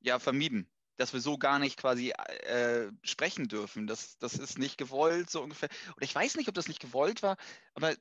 [0.00, 3.86] ja, vermieden, dass wir so gar nicht quasi äh, sprechen dürfen.
[3.86, 5.68] Das, das ist nicht gewollt, so ungefähr.
[5.96, 7.36] Oder ich weiß nicht, ob das nicht gewollt war,
[7.74, 7.94] aber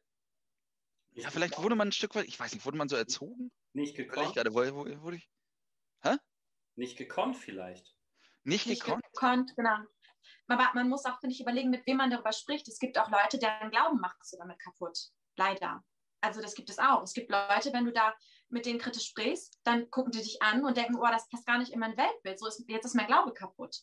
[1.14, 3.52] ja, vielleicht wurde man ein Stück weit, ich weiß nicht, wurde man so erzogen?
[3.74, 4.34] Nicht gekonnt.
[4.34, 5.30] Gerade, wurde, wurde ich,
[6.04, 6.18] Hä?
[6.76, 7.96] Nicht gekonnt vielleicht.
[8.44, 9.04] Nicht, nicht gekonnt?
[9.14, 9.78] gekonnt, genau.
[10.48, 12.68] Aber man muss auch, finde ich, überlegen, mit wem man darüber spricht.
[12.68, 14.98] Es gibt auch Leute, deren Glauben machst du damit kaputt.
[15.38, 15.84] Leider.
[16.22, 17.02] Also das gibt es auch.
[17.04, 18.14] Es gibt Leute, wenn du da
[18.50, 21.58] mit denen kritisch sprichst, dann gucken die dich an und denken, oh, das passt gar
[21.58, 22.40] nicht in mein Weltbild.
[22.40, 23.78] So ist, jetzt ist mein Glaube kaputt.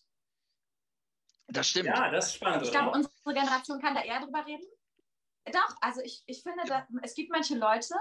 [1.48, 1.87] Das stimmt.
[1.87, 2.62] Ja, das ist spannend.
[2.64, 4.66] Ich glaube, unsere Generation kann da eher drüber reden.
[5.46, 6.87] Doch, also ich, ich finde, ja.
[6.90, 7.94] da, es gibt manche Leute,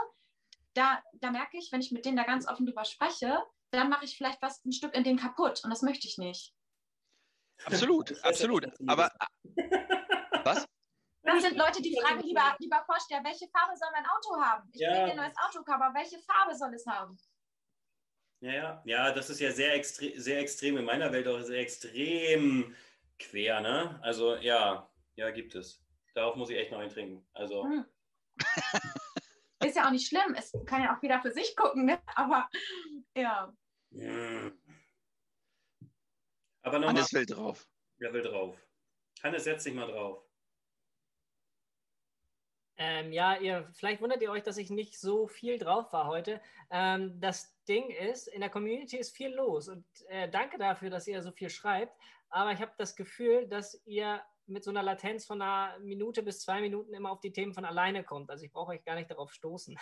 [0.73, 4.05] da, da merke ich, wenn ich mit denen da ganz offen drüber spreche, dann mache
[4.05, 6.53] ich vielleicht was ein Stück in denen kaputt und das möchte ich nicht.
[7.65, 8.67] Absolut, absolut.
[8.87, 9.11] Aber
[10.43, 10.65] was?
[11.23, 14.69] Das sind Leute, die fragen, lieber, lieber Vorsteher, welche Farbe soll mein Auto haben?
[14.73, 14.91] Ich ja.
[14.91, 17.17] will dir ein neues Auto kaufen, aber welche Farbe soll es haben?
[18.39, 21.59] Ja, ja, ja, das ist ja sehr, extre sehr extrem in meiner Welt auch sehr
[21.59, 22.75] extrem
[23.17, 23.99] quer, ne?
[24.03, 25.83] Also ja, ja, gibt es.
[26.13, 27.27] Darauf muss ich echt noch einen trinken.
[27.33, 27.63] Also.
[27.63, 27.85] Hm.
[29.65, 30.35] ist ja auch nicht schlimm.
[30.37, 31.99] Es kann ja auch wieder für sich gucken, ne?
[32.15, 32.47] aber
[33.17, 33.53] ja.
[33.91, 34.51] ja.
[36.61, 36.95] Aber nochmal.
[36.95, 37.67] Hannes will drauf.
[37.97, 38.57] Wer will drauf?
[39.23, 40.23] Hannes, setz dich mal drauf.
[42.79, 46.39] Ähm, ja, ihr, vielleicht wundert ihr euch, dass ich nicht so viel drauf war heute.
[46.69, 51.07] Ähm, das Ding ist, in der Community ist viel los und äh, danke dafür, dass
[51.07, 51.97] ihr so viel schreibt.
[52.29, 56.41] Aber ich habe das Gefühl, dass ihr mit so einer Latenz von einer Minute bis
[56.41, 58.29] zwei Minuten immer auf die Themen von alleine kommt.
[58.29, 59.77] Also ich brauche euch gar nicht darauf stoßen.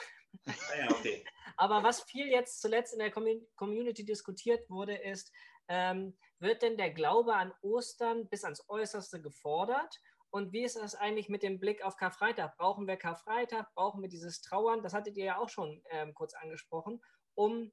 [0.47, 1.23] Ah ja, okay.
[1.57, 5.31] Aber was viel jetzt zuletzt in der Community diskutiert wurde, ist,
[5.67, 9.99] ähm, wird denn der Glaube an Ostern bis ans Äußerste gefordert?
[10.29, 12.57] Und wie ist das eigentlich mit dem Blick auf Karfreitag?
[12.57, 13.73] Brauchen wir Karfreitag?
[13.73, 14.83] Brauchen wir dieses Trauern?
[14.83, 17.01] Das hattet ihr ja auch schon ähm, kurz angesprochen,
[17.35, 17.71] um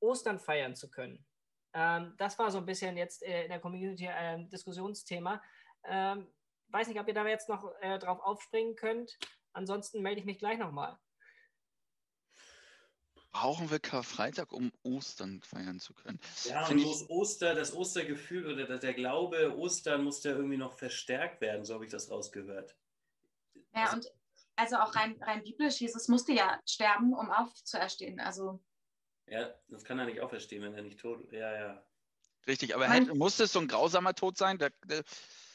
[0.00, 1.26] Ostern feiern zu können.
[1.72, 5.42] Ähm, das war so ein bisschen jetzt äh, in der Community ein Diskussionsthema.
[5.86, 6.26] Ähm,
[6.68, 9.18] weiß nicht, ob ihr da jetzt noch äh, drauf aufspringen könnt.
[9.52, 10.98] Ansonsten melde ich mich gleich nochmal.
[13.30, 16.20] Brauchen wir Karfreitag, um Ostern feiern zu können?
[16.44, 21.40] Ja, und das, Oster, das Ostergefühl oder der Glaube, Ostern muss ja irgendwie noch verstärkt
[21.40, 22.76] werden, so habe ich das rausgehört.
[23.74, 24.12] Ja, also, und
[24.54, 28.20] also auch rein, rein biblisch, Jesus musste ja sterben, um aufzuerstehen.
[28.20, 28.62] Also.
[29.26, 31.32] Ja, das kann er nicht auferstehen, wenn er nicht tot ist.
[31.32, 31.84] Ja, ja.
[32.46, 34.58] Richtig, aber hätte, musste es so ein grausamer Tod sein?
[34.58, 35.02] Der, der,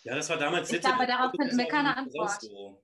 [0.10, 2.42] ja, das war damals Ich glaube, darauf finden wir keine Antwort.
[2.42, 2.84] So.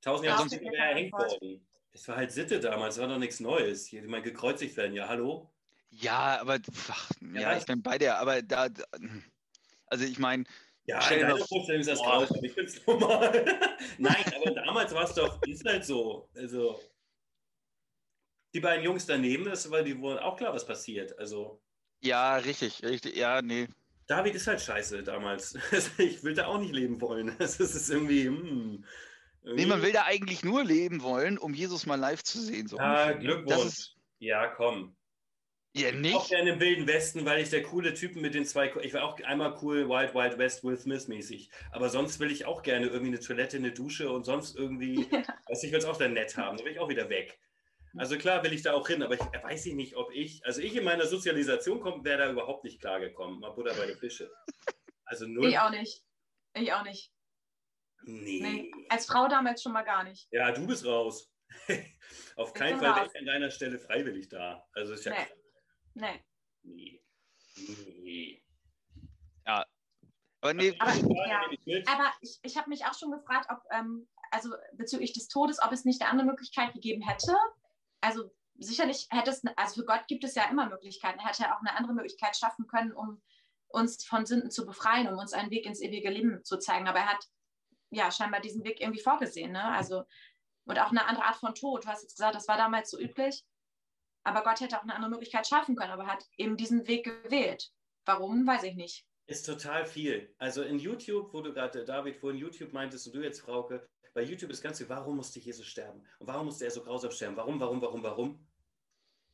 [0.00, 1.66] Tausend Jahre sonst wäre er hängt worden.
[1.92, 3.86] Das war halt Sitte damals, das war doch nichts Neues.
[3.86, 5.52] Hier mal gekreuzigt werden, ja, hallo?
[5.90, 6.58] Ja, aber
[6.88, 8.84] ach, Ja, ja, ich bin bei dir, aber da, da
[9.86, 10.44] also ich meine,
[10.86, 12.20] Ja, Stell mal- Vorstellung ist das Boah.
[12.26, 12.42] grausam.
[12.44, 13.44] Ich finde es normal.
[13.98, 16.30] Nein, aber damals war es doch, ist halt so.
[16.34, 16.80] Also,
[18.54, 21.18] die beiden Jungs daneben, das war, die wurden auch klar, was passiert.
[21.18, 21.60] Also,
[22.00, 23.68] ja, richtig, richtig, ja, nee.
[24.10, 25.56] David ist halt scheiße damals.
[25.98, 27.34] Ich will da auch nicht leben wollen.
[27.38, 28.84] Das ist irgendwie, hm,
[29.42, 32.66] Nee, man will da eigentlich nur leben wollen, um Jesus mal live zu sehen.
[32.66, 33.12] So Ja.
[33.12, 33.54] Glückwunsch.
[33.56, 34.96] Das ist, Ja, komm.
[35.74, 36.28] ja, Auch nicht.
[36.28, 38.72] gerne im Wilden Westen, weil ich der coole Typen mit den zwei.
[38.82, 41.48] Ich war auch einmal cool Wild Wild West Will Smith mäßig.
[41.70, 45.06] Aber sonst will ich auch gerne irgendwie eine Toilette, eine Dusche und sonst irgendwie.
[45.48, 46.56] Weiß ich will es auch dann nett haben.
[46.58, 47.38] Da will ich auch wieder weg.
[47.96, 50.44] Also klar will ich da auch hin, aber ich äh, weiß ich nicht, ob ich.
[50.44, 53.40] Also ich in meiner Sozialisation kommt, wäre da überhaupt nicht klargekommen.
[53.40, 54.30] Mal Butter bei den Fische.
[55.04, 55.48] Also null.
[55.48, 56.04] Ich auch nicht.
[56.54, 57.12] Ich auch nicht.
[58.04, 58.40] Nee.
[58.42, 58.72] Nee.
[58.88, 60.28] Als Frau damals schon mal gar nicht.
[60.30, 61.30] Ja, du bist raus.
[62.36, 64.64] Auf keinen Fall wäre ich an deiner Stelle freiwillig da.
[64.72, 65.16] Also ist ja Nee.
[65.24, 65.36] klar.
[65.94, 66.24] Nee.
[66.62, 67.02] Nee.
[68.02, 68.42] Nee.
[70.42, 71.82] Aber nee, Aber, Ja, ja.
[71.86, 75.72] Aber ich, ich habe mich auch schon gefragt, ob, ähm, also bezüglich des Todes, ob
[75.72, 77.34] es nicht eine andere Möglichkeit gegeben hätte.
[78.00, 81.18] Also sicherlich hätte es, also für Gott gibt es ja immer Möglichkeiten.
[81.18, 83.20] Er hätte auch eine andere Möglichkeit schaffen können, um
[83.68, 86.88] uns von Sünden zu befreien, um uns einen Weg ins ewige Leben zu zeigen.
[86.88, 87.24] Aber er hat
[87.90, 89.52] ja scheinbar diesen Weg irgendwie vorgesehen.
[89.52, 89.64] Ne?
[89.64, 90.04] Also,
[90.64, 91.84] und auch eine andere Art von Tod.
[91.84, 93.44] Du hast jetzt gesagt, das war damals so üblich.
[94.22, 97.70] Aber Gott hätte auch eine andere Möglichkeit schaffen können, aber hat eben diesen Weg gewählt.
[98.04, 99.06] Warum, weiß ich nicht.
[99.26, 100.34] Ist total viel.
[100.38, 104.22] Also in YouTube, wo du gerade, David, vorhin YouTube meintest und du jetzt, Frauke, bei
[104.22, 106.02] YouTube ist ganz viel, warum musste Jesus sterben?
[106.18, 107.36] Und warum musste er so grausam sterben?
[107.36, 108.46] Warum, warum, warum, warum?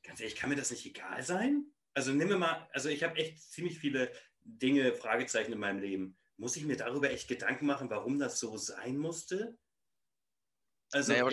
[0.03, 1.67] Ganz ehrlich, kann mir das nicht egal sein?
[1.95, 4.13] Also nimm mir mal, also ich habe echt ziemlich viele
[4.45, 6.17] Dinge, Fragezeichen in meinem Leben.
[6.37, 9.57] Muss ich mir darüber echt Gedanken machen, warum das so sein musste?
[10.93, 11.29] Also Naja.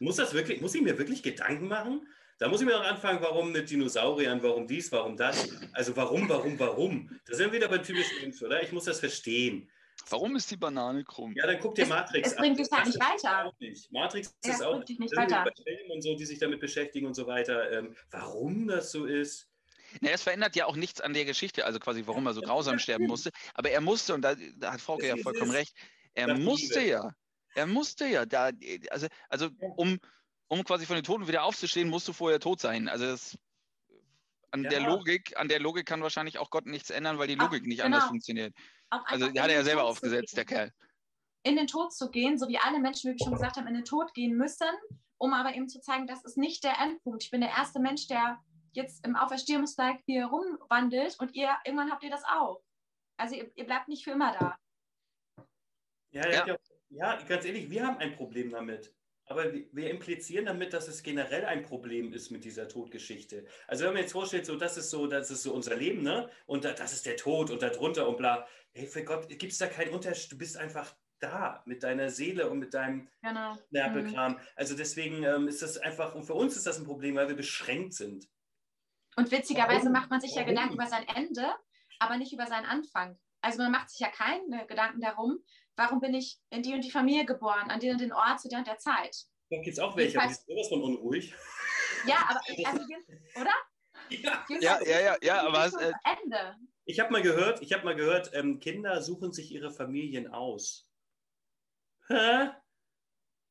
[0.00, 2.06] Muss das wirklich, muss ich mir wirklich Gedanken machen?
[2.38, 5.48] Da muss ich mir auch anfangen, warum mit Dinosauriern, warum dies, warum das.
[5.72, 7.20] Also warum, warum, warum?
[7.24, 8.62] Da sind wir wieder beim typischen Mensch, oder?
[8.62, 9.70] Ich muss das verstehen.
[10.10, 11.32] Warum ist die Banane krumm?
[11.36, 13.46] Ja, dann guck dir Es- Matrix es bringt dich halt nicht weiter.
[13.46, 13.90] Auch nicht.
[13.92, 15.44] Matrix Ja, ist es auch bringt dich nicht weiter.
[15.92, 17.70] und so, die sich damit beschäftigen und so weiter.
[17.72, 19.48] Ähm, warum das so ist?
[20.00, 22.78] Na, es verändert ja auch nichts an der Geschichte, also quasi, warum er so grausam
[22.78, 23.30] sterben musste.
[23.54, 25.56] Aber er musste, und da, da hat Frauke ja vollkommen es.
[25.56, 25.74] recht,
[26.14, 26.90] er musste Liebe.
[26.90, 27.10] ja.
[27.54, 28.24] Er musste ja.
[28.24, 28.50] Da,
[28.90, 29.98] also, also um,
[30.48, 32.88] um quasi von den Toten wieder aufzustehen, musst du vorher tot sein.
[32.88, 33.36] Also das,
[34.50, 34.70] an Ja.
[34.70, 37.66] der Logik, an der Logik kann wahrscheinlich auch Gott nichts ändern, weil die Ach, Logik
[37.66, 37.96] nicht genau.
[37.96, 38.54] anders funktioniert.
[38.92, 40.56] Auch Also die hat in er ja den selber Tod zu aufgesetzt, der gehen.
[40.56, 40.72] Kerl.
[41.44, 43.74] in den Tod zu gehen, so wie alle Menschen, wie wir schon gesagt haben, in
[43.74, 44.68] den Tod gehen müssen,
[45.18, 47.24] um aber eben zu zeigen, das ist nicht der Endpunkt.
[47.24, 48.38] Ich bin der erste Mensch, der
[48.72, 52.62] jetzt im Auferstehungstag hier rumwandelt und ihr, irgendwann habt ihr das auch.
[53.16, 54.56] Also ihr, ihr bleibt nicht für immer da.
[56.10, 56.28] Ja.
[56.28, 56.56] ja.
[56.90, 58.94] ja, ganz ehrlich, wir haben ein Problem damit.
[59.32, 63.46] Aber wir- implizieren damit, dass es generell ein Problem ist mit dieser Todgeschichte.
[63.66, 66.28] Also wenn man jetzt vorstellt, so das ist so, das ist so unser Leben, ne?
[66.44, 68.46] Und da, das ist der Tod und darunter und bla.
[68.74, 70.30] Hey, für Gott, gibt es da keinen Unterschied?
[70.32, 73.56] Du bist einfach da mit deiner Seele und mit deinem Genau.
[73.70, 74.38] Nerpelkram.
[74.54, 77.36] Also deswegen ähm, ist das einfach, und für uns ist das ein Problem, weil wir
[77.36, 78.28] beschränkt sind.
[79.16, 79.92] Und witzigerweise Warum?
[79.92, 80.48] macht man sich ja Warum?
[80.50, 81.54] Gedanken über sein Ende,
[82.00, 83.18] aber nicht über seinen Anfang.
[83.42, 85.44] Also man macht sich ja keine Gedanken darum,
[85.76, 88.48] warum bin ich in die und die Familie geboren, an den und den Ort zu
[88.48, 89.26] der und der Zeit.
[89.50, 91.34] Da gibt es auch welche, aber die Jedenfalls- sind sowas von unruhig.
[92.06, 92.84] Ja, aber also,
[93.40, 93.52] oder?
[94.08, 94.44] Ja.
[94.60, 96.56] Ja, ja, ja, ja, aber es, äh, Ende.
[96.84, 100.90] Ich habe mal gehört, ich habe mal gehört, ähm, Kinder suchen sich ihre Familien aus.
[102.08, 102.50] Hä?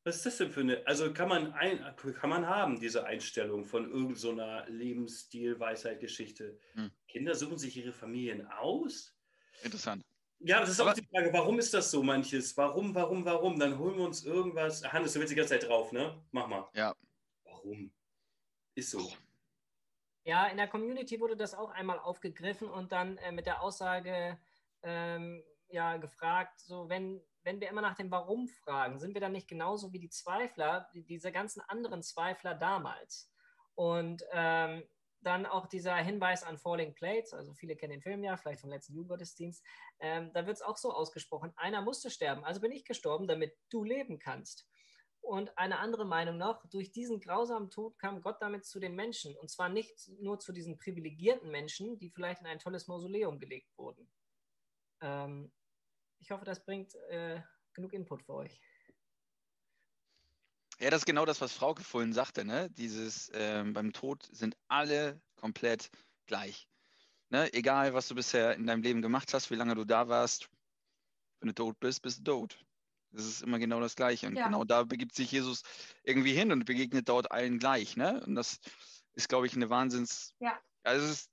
[0.04, 0.86] Was ist das denn für eine?
[0.86, 6.58] Also kann man ein, kann man haben diese Einstellung von irgendeiner so Lebensstil, Weisheit, Geschichte.
[6.74, 6.90] Hm.
[7.08, 9.16] Kinder suchen sich ihre Familien aus.
[9.62, 10.04] Interessant.
[10.40, 12.56] Ja, das ist auch Aber- die Frage, warum ist das so manches?
[12.56, 13.58] Warum, warum, warum?
[13.58, 14.82] Dann holen wir uns irgendwas.
[14.92, 16.20] Hannes, du willst die ganze Zeit drauf, ne?
[16.32, 16.68] Mach mal.
[16.74, 16.94] Ja.
[17.44, 17.92] Warum?
[18.74, 19.12] Ist so.
[20.24, 24.38] Ja, in der Community wurde das auch einmal aufgegriffen und dann äh, mit der Aussage
[24.82, 29.32] ähm, ja, gefragt, so wenn, wenn wir immer nach dem Warum fragen, sind wir dann
[29.32, 33.30] nicht genauso wie die Zweifler, die, diese ganzen anderen Zweifler damals?
[33.74, 34.82] Und ähm,
[35.22, 38.70] dann auch dieser Hinweis an Falling Plates, also viele kennen den Film ja, vielleicht vom
[38.70, 39.64] letzten Jugendgottesdienst,
[40.00, 43.56] ähm, da wird es auch so ausgesprochen, einer musste sterben, also bin ich gestorben, damit
[43.70, 44.68] du leben kannst.
[45.22, 49.36] Und eine andere Meinung noch, durch diesen grausamen Tod kam Gott damit zu den Menschen.
[49.36, 53.70] Und zwar nicht nur zu diesen privilegierten Menschen, die vielleicht in ein tolles Mausoleum gelegt
[53.78, 54.10] wurden.
[55.00, 55.52] Ähm,
[56.18, 57.40] ich hoffe, das bringt äh,
[57.72, 58.60] genug Input für euch.
[60.82, 62.68] Ja, das ist genau das, was Frauke vorhin sagte, ne?
[62.70, 65.90] Dieses ähm, beim Tod sind alle komplett
[66.26, 66.66] gleich.
[67.30, 67.52] Ne?
[67.54, 70.48] Egal, was du bisher in deinem Leben gemacht hast, wie lange du da warst,
[71.38, 72.58] wenn du tot bist, bist du tot.
[73.12, 74.26] Das ist immer genau das Gleiche.
[74.26, 74.46] Und Ja.
[74.46, 75.62] genau da begibt sich Jesus
[76.02, 77.96] irgendwie hin und begegnet dort allen gleich.
[77.96, 78.20] Ne?
[78.26, 78.58] Und das
[79.14, 80.60] ist, glaube ich, eine Wahnsinns Ja.
[80.82, 81.30] Also es ist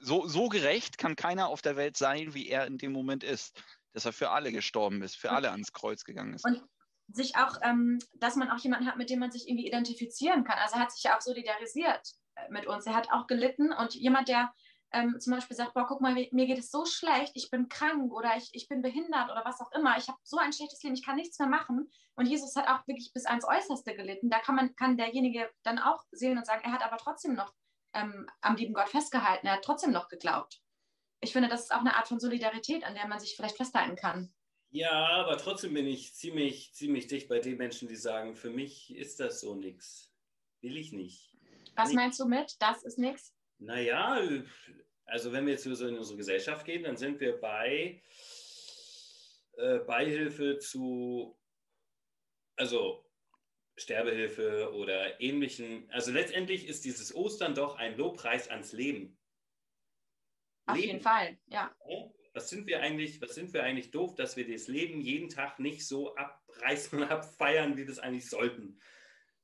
[0.00, 3.62] so, so gerecht kann keiner auf der Welt sein, wie er in dem Moment ist.
[3.92, 6.44] Dass er für alle gestorben ist, für alle ans Kreuz gegangen ist.
[6.44, 6.60] Und
[7.08, 10.58] sich auch, ähm, dass man auch jemanden hat, mit dem man sich irgendwie identifizieren kann.
[10.58, 12.86] Also er hat sich ja auch solidarisiert äh, mit uns.
[12.86, 14.52] Er hat auch gelitten und jemand, der
[14.94, 18.12] ähm, zum Beispiel sagt, boah, guck mal, mir geht es so schlecht, ich bin krank
[18.12, 20.94] oder ich, ich bin behindert oder was auch immer, ich habe so ein schlechtes Leben,
[20.94, 21.90] ich kann nichts mehr machen.
[22.14, 24.30] Und Jesus hat auch wirklich bis ans Äußerste gelitten.
[24.30, 27.52] Da kann man, kann derjenige dann auch sehen und sagen, er hat aber trotzdem noch
[27.92, 30.60] ähm, am lieben Gott festgehalten, er hat trotzdem noch geglaubt.
[31.20, 33.96] Ich finde, das ist auch eine Art von Solidarität, an der man sich vielleicht festhalten
[33.96, 34.32] kann.
[34.74, 38.92] Ja, aber trotzdem bin ich ziemlich, ziemlich dicht bei den Menschen, die sagen, für mich
[38.92, 40.12] ist das so nichts.
[40.62, 41.38] Will ich nicht.
[41.76, 41.96] Was Nicht.
[41.96, 43.32] meinst du mit, das ist nichts?
[43.58, 44.20] Naja,
[45.04, 48.02] also wenn wir jetzt so in unsere Gesellschaft gehen, dann sind wir bei
[49.58, 51.38] äh, Beihilfe zu,
[52.56, 53.08] also
[53.76, 55.88] Sterbehilfe oder ähnlichen.
[55.92, 59.16] Also letztendlich ist dieses Ostern doch ein Lobpreis ans Leben.
[60.66, 60.88] Auf Leben.
[60.88, 61.72] jeden Fall, ja.
[61.88, 62.13] Ja?
[62.34, 65.60] Was sind wir eigentlich, was sind wir eigentlich doof, dass wir das Leben jeden Tag
[65.60, 68.78] nicht so abreißen und abfeiern, wie wir das eigentlich sollten?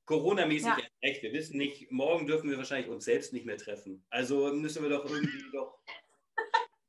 [0.07, 0.79] Corona-mäßig Ja.
[1.05, 1.22] recht.
[1.22, 4.05] Wir wissen nicht, morgen dürfen wir wahrscheinlich uns selbst nicht mehr treffen.
[4.11, 5.79] Also müssen wir doch irgendwie doch.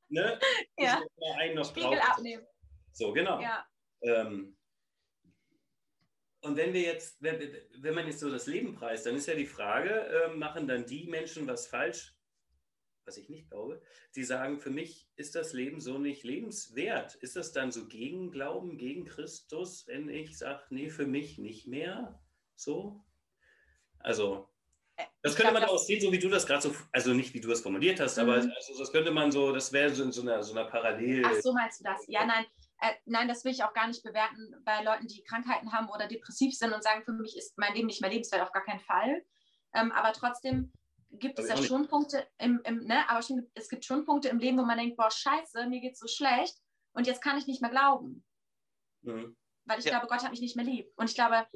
[0.09, 0.39] Ne?
[0.77, 1.01] Ja.
[1.37, 2.45] Einen noch Spiegel drauf- abnehmen.
[2.93, 3.39] So, genau.
[3.39, 3.65] Ja.
[4.01, 4.57] Ähm,
[6.41, 7.39] und wenn wir jetzt, wenn,
[7.77, 9.91] wenn man jetzt so das Leben preist, dann ist ja die Frage,
[10.25, 12.15] ähm, machen dann die Menschen was falsch,
[13.05, 13.81] was ich nicht glaube,
[14.15, 17.15] die sagen, für mich ist das Leben so nicht lebenswert.
[17.15, 21.67] Ist das dann so gegen Glauben, gegen Christus, wenn ich sage, nee, für mich nicht
[21.67, 22.19] mehr
[22.55, 23.03] so?
[23.99, 24.47] Also,
[25.21, 27.13] das Ich könnte glaub, man das- auch sehen, so wie du das gerade so, also
[27.13, 28.51] nicht wie du es formuliert hast, aber Mhm.
[28.55, 31.23] also das könnte man so, das wäre so in so einer, so einer Parallel.
[31.25, 32.05] Ach so, meinst du das?
[32.07, 32.45] Ja, nein.
[32.83, 36.07] Äh, nein, das will ich auch gar nicht bewerten bei Leuten, die Krankheiten haben oder
[36.07, 38.79] depressiv sind und sagen, für mich ist mein Leben nicht mehr lebenswert, auf gar keinen
[38.79, 39.23] Fall.
[39.75, 40.71] Ähm, aber trotzdem
[41.11, 44.39] gibt es ja schon Punkte im, im ne, aber schon, es gibt schon Punkte im
[44.39, 46.57] Leben, wo man denkt, boah, scheiße, mir geht's so schlecht
[46.93, 48.25] und jetzt kann ich nicht mehr glauben,
[49.01, 49.35] Mhm.
[49.65, 49.91] weil ich Ja.
[49.91, 50.91] glaube, Gott hat mich nicht mehr lieb.
[50.95, 51.47] Und ich glaube,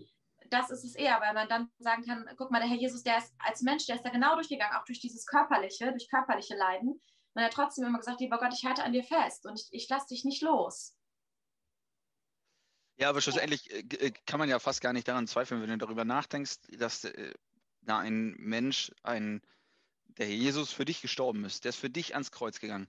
[0.50, 3.18] das ist es eher, weil man dann sagen kann, guck mal, der Herr Jesus, der
[3.18, 6.90] ist als Mensch, der ist da genau durchgegangen, auch durch dieses körperliche, durch körperliche Leiden.
[6.90, 7.02] Und
[7.42, 9.90] er hat trotzdem immer gesagt, lieber Gott, ich halte an dir fest und ich, ich
[9.90, 10.96] lasse dich nicht los.
[12.98, 15.78] Ja, aber schlussendlich äh, äh, kann man ja fast gar nicht daran zweifeln, wenn du
[15.78, 17.04] darüber nachdenkst, dass
[17.86, 19.42] da ein Mensch, ein,
[20.18, 22.88] der Jesus für dich gestorben ist, der ist für dich ans Kreuz gegangen.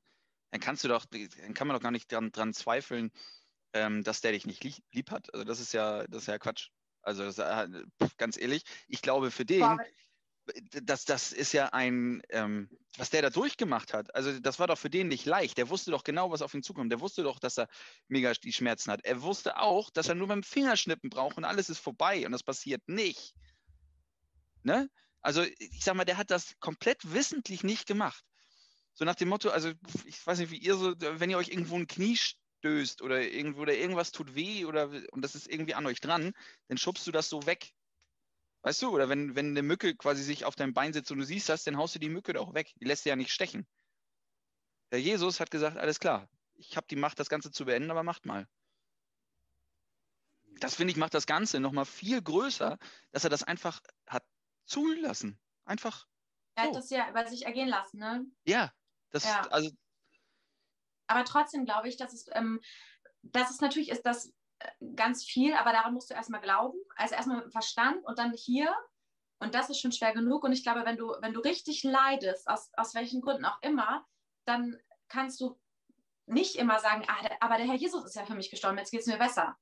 [0.50, 3.10] Dann kannst du doch, dann kann man doch gar nicht dran, dran zweifeln,
[3.72, 5.32] ähm, dass der dich nicht lieb, lieb hat.
[5.34, 6.70] Also das ist ja, das ist ja Quatsch.
[7.02, 7.68] Also das, äh,
[8.16, 9.78] ganz ehrlich, ich glaube für den,
[10.82, 14.14] das, das ist ja ein, ähm, was der da durchgemacht hat.
[14.14, 15.58] Also das war doch für den nicht leicht.
[15.58, 16.90] Der wusste doch genau, was auf ihn zukommt.
[16.90, 17.68] Der wusste doch, dass er
[18.08, 19.04] mega die Schmerzen hat.
[19.04, 22.42] Er wusste auch, dass er nur beim Fingerschnippen braucht und alles ist vorbei und das
[22.42, 23.34] passiert nicht.
[24.66, 24.90] Ne?
[25.20, 28.24] Also ich sag mal, der hat das komplett wissentlich nicht gemacht.
[28.94, 29.70] So nach dem Motto, also
[30.04, 33.62] ich weiß nicht, wie ihr so, wenn ihr euch irgendwo ein Knie stößt oder irgendwo
[33.62, 36.32] oder irgendwas tut weh oder und das ist irgendwie an euch dran,
[36.66, 37.72] dann schubst du das so weg.
[38.62, 41.24] Weißt du, oder wenn, wenn eine Mücke quasi sich auf deinem Bein sitzt und du
[41.24, 42.72] siehst das, dann haust du die Mücke doch weg.
[42.80, 43.68] Die lässt dir ja nicht stechen.
[44.90, 48.02] Der Jesus hat gesagt, alles klar, ich habe die Macht, das Ganze zu beenden, aber
[48.02, 48.48] macht mal.
[50.58, 52.78] Das finde ich, macht das Ganze nochmal viel größer,
[53.12, 54.24] dass er das einfach hat
[54.66, 55.38] zulassen.
[55.64, 56.06] Einfach,
[56.56, 56.80] er hat so.
[56.80, 58.26] das ja über sich ergehen lassen, ne?
[58.44, 58.72] ja.
[59.10, 59.42] Das, Ja.
[59.50, 59.70] also,
[61.06, 62.60] Aber trotzdem glaube ich, dass es, ähm,
[63.22, 66.78] dass es natürlich ist, das äh, ganz viel, aber daran musst du erstmal glauben.
[66.96, 68.74] Also erstmal mit dem Verstand und dann hier.
[69.38, 70.44] Und das ist schon schwer genug.
[70.44, 74.04] Und ich glaube, wenn du, wenn du richtig leidest, aus, aus welchen Gründen auch immer,
[74.44, 74.76] dann
[75.08, 75.58] kannst du
[76.26, 79.00] nicht immer sagen, ah, aber der Herr Jesus ist ja für mich gestorben, jetzt geht
[79.00, 79.56] es mir besser.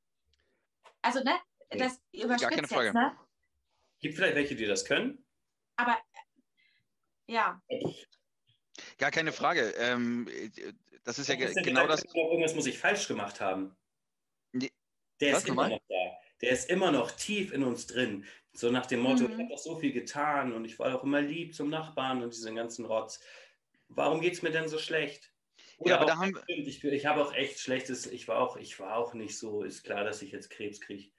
[1.02, 1.38] Also, ne,
[1.70, 3.16] das überspitzt jetzt, ne?
[4.04, 5.24] Gibt vielleicht welche, die das können?
[5.76, 5.96] Aber
[7.26, 7.58] ja,
[8.98, 9.72] gar keine Frage.
[9.78, 10.50] Ähm, äh,
[11.04, 12.04] das ist ja denn genau das.
[12.14, 13.74] Irgendwas muss ich falsch gemacht haben.
[14.52, 14.70] Nee.
[15.22, 16.18] Der Was, ist immer noch da.
[16.42, 18.26] Der ist immer noch tief in uns drin.
[18.52, 19.32] So nach dem Motto, Mhm.
[19.32, 22.34] ich habe doch so viel getan und ich war doch immer lieb zum Nachbarn und
[22.34, 23.20] diesen ganzen Rotz.
[23.88, 25.32] Warum geht es mir denn so schlecht?
[25.78, 28.58] Ja, aber auch, da haben stimmt, ich, ich habe auch echt schlechtes, ich war auch,
[28.58, 31.10] ich war auch nicht so, ist klar, dass ich jetzt Krebs kriege.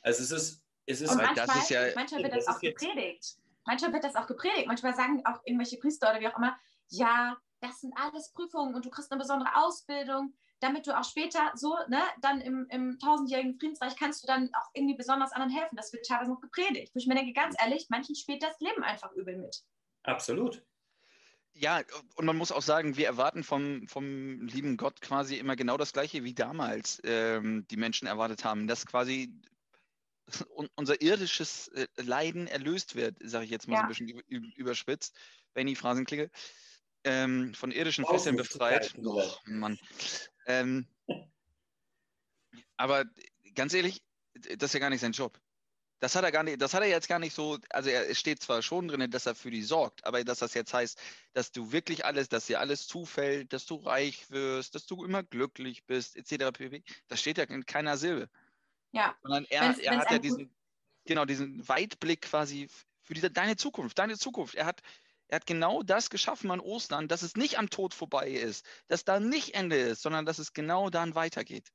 [0.00, 2.56] Also es ist, es ist Und Weil manchmal, das ist ja- manchmal wird das das,
[2.56, 3.36] auch jetzt- gepredigt.
[3.66, 4.66] Manchmal wird das auch gepredigt.
[4.66, 6.56] Manchmal sagen auch irgendwelche Priester oder wie auch immer,
[6.88, 11.52] ja, das sind alles Prüfungen und du kriegst eine besondere Ausbildung, damit du auch später
[11.54, 15.76] so, ne, dann im, im tausendjährigen Friedensreich kannst du dann auch irgendwie besonders anderen helfen.
[15.76, 16.94] Das wird teilweise noch gepredigt.
[16.94, 19.62] Wo ich mir denke, ganz ehrlich, manchen spielt das Leben einfach übel mit.
[20.02, 20.62] absolut.
[21.52, 21.80] Ja,
[22.14, 25.92] und man muss auch sagen, wir erwarten vom, vom lieben Gott quasi immer genau das
[25.92, 28.66] Gleiche wie damals ähm, die Menschen erwartet haben.
[28.68, 29.34] Dass quasi
[30.74, 33.84] unser irdisches äh, Leiden erlöst wird, sage ich jetzt mal so Ja.
[33.84, 35.16] ein bisschen über, ü- überspitzt,
[35.54, 36.30] Benny Phrasenklinge,
[37.04, 38.94] ähm, von irdischen Fesseln befreit.
[39.02, 39.78] Oh, Mann.
[40.46, 40.86] Ähm,
[42.76, 43.04] aber
[43.54, 44.02] ganz ehrlich,
[44.34, 45.40] das ist ja gar nicht sein Job.
[46.00, 48.18] Das hat er gar nicht, das hat er jetzt gar nicht so, also er es
[48.18, 50.98] steht zwar schon drin, dass er für die sorgt, aber dass das jetzt heißt,
[51.34, 55.22] dass du wirklich alles, dass dir alles zufällt, dass du reich wirst, dass du immer
[55.22, 56.52] glücklich bist, etc.
[56.52, 56.82] pp.
[57.08, 58.30] Das steht ja in keiner Silbe.
[58.92, 60.56] Ja, Sondern er, Wenn's- er wenn's hat ja diesen,
[61.06, 62.68] genau, diesen Weitblick quasi
[63.02, 64.54] für diese, deine Zukunft, deine Zukunft.
[64.54, 64.80] Er hat,
[65.28, 69.04] er hat genau das geschaffen an Ostern, dass es nicht am Tod vorbei ist, dass
[69.04, 71.70] da nicht Ende ist, sondern dass es genau dann weitergeht.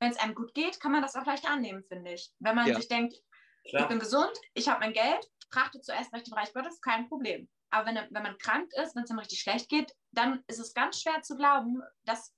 [0.00, 2.32] wenn es einem gut geht, kann man das auch leicht annehmen, finde ich.
[2.38, 2.74] Wenn man Ja.
[2.74, 3.16] sich denkt,
[3.64, 3.88] ich Klar.
[3.88, 7.48] bin gesund, ich habe mein Geld, trachte zuerst nach dem Reich Gottes, kein Problem.
[7.70, 10.72] Aber wenn, wenn man krank ist, wenn es einem richtig schlecht geht, dann ist es
[10.72, 12.32] ganz schwer zu glauben, dass,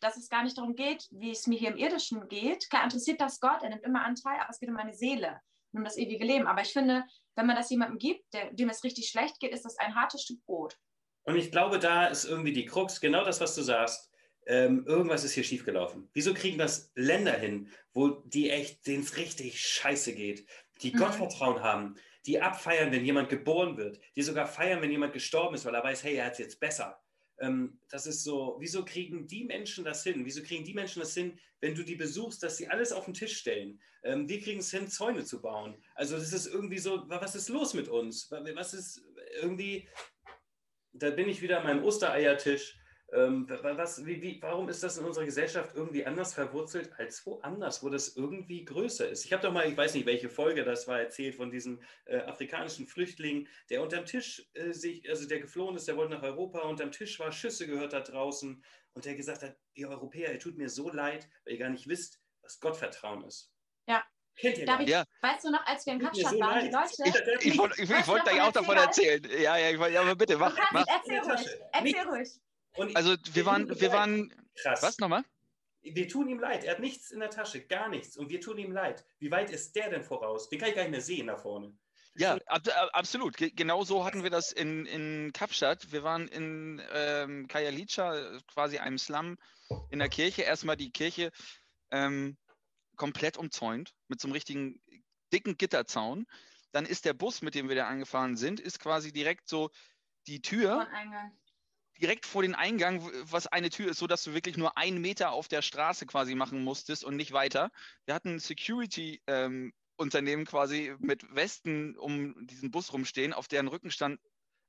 [0.00, 2.68] dass es gar nicht darum geht, wie es mir hier im Irdischen geht.
[2.70, 5.40] Klar interessiert das Gott, er nimmt immer Anteil, aber es geht um meine Seele,
[5.72, 6.46] um das ewige Leben.
[6.46, 7.04] Aber ich finde,
[7.36, 10.22] wenn man das jemandem gibt, der, dem es richtig schlecht geht, ist das ein hartes
[10.22, 10.76] Stück Brot.
[11.24, 14.10] Und ich glaube, da ist irgendwie die Krux, genau das, was du sagst.
[14.46, 16.08] Ähm, irgendwas ist hier schiefgelaufen.
[16.14, 20.48] Wieso kriegen das Länder hin, wo die echt, denen es richtig scheiße geht,
[20.80, 20.98] die Mhm.
[20.98, 21.94] Gottvertrauen haben,
[22.26, 25.84] die abfeiern, wenn jemand geboren wird, die sogar feiern, wenn jemand gestorben ist, weil er
[25.84, 26.98] weiß, hey, er hat es jetzt besser.
[27.40, 30.24] Ähm, das ist so, wieso kriegen die Menschen das hin?
[30.24, 33.14] Wieso kriegen die Menschen das hin, wenn du die besuchst, dass sie alles auf den
[33.14, 33.80] Tisch stellen?
[34.02, 35.82] Ähm, wir kriegen es hin, Zäune zu bauen.
[35.94, 38.30] Also das ist irgendwie so, wa- was ist los mit uns?
[38.30, 39.02] Wa- Was ist
[39.40, 39.88] irgendwie,
[40.92, 42.79] da bin ich wieder an meinem Ostereiertisch.
[43.12, 47.26] Ähm, wa- was, wie, wie, warum ist das in unserer Gesellschaft irgendwie anders verwurzelt als
[47.26, 49.24] woanders, wo das irgendwie größer ist?
[49.24, 52.18] Ich habe doch mal, ich weiß nicht, welche Folge das war, erzählt von diesem äh,
[52.18, 56.60] afrikanischen Flüchtling, der unterm Tisch äh, sich, also der geflohen ist, der wollte nach Europa,
[56.60, 60.56] unterm Tisch war, Schüsse gehört da draußen und der gesagt hat, ihr Europäer, ihr tut
[60.56, 63.52] mir so leid, weil ihr gar nicht wisst, was Gottvertrauen ist.
[63.88, 64.04] Ja.
[64.36, 64.88] Kennt ihr Darf ich.
[64.88, 65.04] Ja.
[65.20, 66.70] weißt du noch, als wir in Kapstadt so waren, die.
[66.70, 69.24] Leute, Ich, wollte ich, ich wollte davon auch davon erzählen?
[69.24, 69.42] erzählen.
[69.42, 70.84] Ja, ja, ich wollte, ja, aber bitte, mach, mach.
[70.86, 72.28] erzähl ruhig, erzähl Nicht- ruhig.
[72.74, 74.82] Und Also wir waren, wir waren, krass.
[74.82, 75.24] was nochmal?
[75.82, 76.64] Wir tun ihm leid.
[76.64, 78.16] Er hat nichts in der Tasche, gar nichts.
[78.16, 79.04] Und wir tun ihm leid.
[79.18, 80.48] Wie weit ist der denn voraus?
[80.48, 81.76] Den kann ich gar nicht mehr sehen da vorne.
[82.16, 83.36] Ja, ab, ab, absolut.
[83.36, 85.90] Ge genau so hatten wir das in, in Kapstadt.
[85.92, 89.38] Wir waren in ähm, Kajalica, quasi einem Slum
[89.90, 90.42] in der Kirche.
[90.42, 91.30] Erstmal die Kirche
[91.90, 92.36] ähm,
[92.96, 94.82] komplett umzäunt mit so einem richtigen
[95.32, 96.26] dicken Gitterzaun.
[96.72, 99.70] Dann ist der Bus, mit dem wir da angefahren sind, ist quasi direkt so
[100.26, 101.39] die Tür, Von Eingang.
[102.00, 105.32] Direkt vor den Eingang, was eine Tür ist, so dass du wirklich nur einen Meter
[105.32, 107.70] auf der Straße quasi machen musstest und nicht weiter.
[108.06, 113.68] Wir hatten ein Security ähm, Unternehmen quasi mit Westen um diesen Bus rumstehen, auf deren
[113.68, 114.18] Rücken stand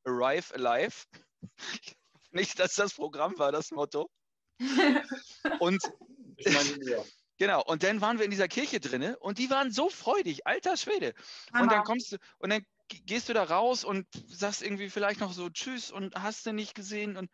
[0.04, 1.06] Arrive Alive.
[2.32, 4.10] nicht, dass das Programm war, das Motto.
[5.60, 5.82] Und
[6.38, 7.04] Ich meine, ja.
[7.38, 10.78] genau, und dann waren wir in dieser Kirche drinne und die waren so freudig, alter
[10.78, 11.14] Schwede.
[11.54, 11.84] Und dann Hammer.
[11.84, 12.64] kommst du, und dann
[13.06, 16.76] gehst du da raus und sagst irgendwie vielleicht noch so Tschüss und hast du nicht
[16.76, 17.18] gesehen.
[17.18, 17.30] Und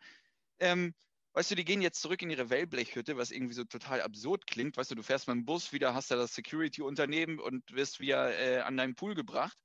[0.58, 0.94] ähm,
[1.34, 4.76] weißt du, die gehen jetzt zurück in ihre Wellblechhütte, was irgendwie so total absurd klingt.
[4.76, 8.36] Weißt du, du fährst mit dem Bus wieder, hast da das Security-Unternehmen und wirst wieder
[8.38, 9.56] äh, an deinen Pool gebracht.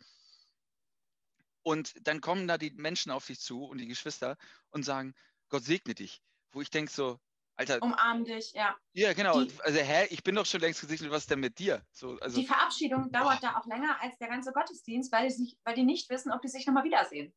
[1.63, 4.37] Und dann kommen da die Menschen auf dich zu und die Geschwister
[4.71, 5.13] und sagen,
[5.49, 6.21] Gott segne dich.
[6.51, 7.19] Wo ich denke so,
[7.55, 8.75] Alter, Umarm dich, ja.
[8.93, 11.59] ja genau, die- also hä, ich bin doch schon längst gesegnet, was ist denn mit
[11.59, 11.83] dir?
[11.91, 15.57] So, also, Die Verabschiedung dauert da auch länger als der ganze Gottesdienst, weil die, sich,
[15.63, 17.33] weil die nicht wissen, ob die sich nochmal wiedersehen.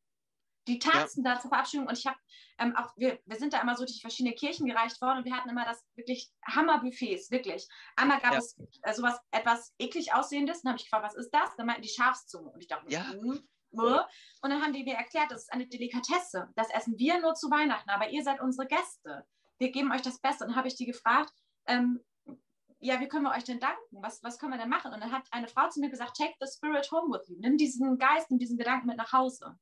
[0.67, 2.17] Die tanzen da zur Verabschiedung und ich habe
[2.57, 5.33] ähm, auch, wir, wir sind da immer so durch verschiedene Kirchen gereicht worden und wir
[5.37, 7.67] hatten immer das wirklich Hammerbuffets, wirklich.
[7.95, 8.39] Einmal gab Ja.
[8.39, 11.55] es äh, sowas etwas eklig aussehendes, dann habe ich gefragt, was ist das?
[11.55, 13.11] Dann meinten die Schafszunge und ich dachte, Ja.
[13.11, 13.77] hm, äh.
[13.77, 17.49] und dann haben die mir erklärt, das ist eine Delikatesse, das essen wir nur zu
[17.49, 19.25] Weihnachten, aber ihr seid unsere Gäste.
[19.59, 20.43] Wir geben euch das Beste.
[20.43, 21.33] Und dann habe ich die gefragt,
[21.67, 22.03] ähm,
[22.79, 24.03] ja, wie können wir euch denn danken?
[24.03, 24.93] Was, was können wir denn machen?
[24.93, 27.35] Und dann hat eine Frau zu mir gesagt, take the spirit home with you.
[27.39, 29.57] Nimm diesen Geist, nimm diesen Gedanken mit nach Hause.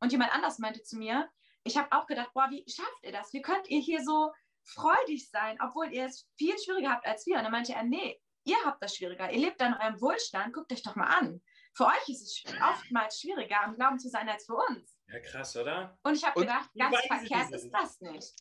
[0.00, 1.28] Und jemand anders meinte zu mir,
[1.64, 3.32] ich habe auch gedacht, boah, wie schafft ihr das?
[3.34, 7.36] Wie könnt ihr hier so freudig sein, obwohl ihr es viel schwieriger habt als wir?
[7.36, 9.30] Und dann meinte er, nee, ihr habt das schwieriger.
[9.30, 11.42] Ihr lebt an eurem Wohlstand, guckt euch doch mal an.
[11.74, 14.96] Für euch ist es oftmals schwieriger, am Glauben zu sein als für uns.
[15.08, 15.98] ja, krass, oder?
[16.02, 18.34] Und ich habe Und- gedacht, ganz verkehrt ist das nicht.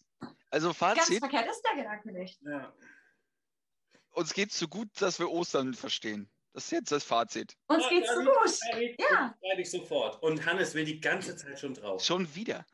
[0.49, 2.41] Also Ganz Fazit, verkehrt ist der Gedanke nicht.
[2.41, 2.73] Ja.
[4.11, 6.29] uns geht's so gut, dass wir Ostern verstehen.
[6.53, 7.55] Das ist jetzt das Fazit.
[7.67, 8.97] Uns Ja, geht's ja, so gut.
[9.11, 9.35] Ja.
[9.57, 10.21] Ich sofort.
[10.23, 12.03] Und Hannes will die ganze Zeit schon drauf.
[12.03, 12.65] Schon wieder.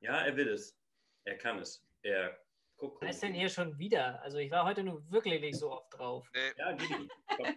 [0.00, 0.76] Ja, er will es.
[1.24, 1.84] Er kann es.
[2.02, 2.38] Er
[2.76, 3.02] guckt.
[3.02, 4.20] Was ist denn hier schon wieder?
[4.22, 6.30] Also ich war heute nur wirklich nicht so oft drauf.
[6.56, 7.10] Ja, gib ihm.
[7.36, 7.46] Komm.
[7.46, 7.54] Äh,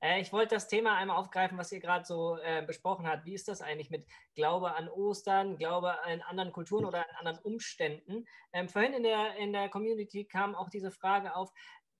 [0.00, 3.24] ich wollte das Thema einmal aufgreifen, was ihr gerade so äh, besprochen habt.
[3.24, 7.38] Wie ist das eigentlich mit Glaube an Ostern, Glaube an anderen Kulturen oder an anderen
[7.40, 8.24] Umständen?
[8.52, 11.50] Ähm, vorhin in der, in der Community kam auch diese Frage auf,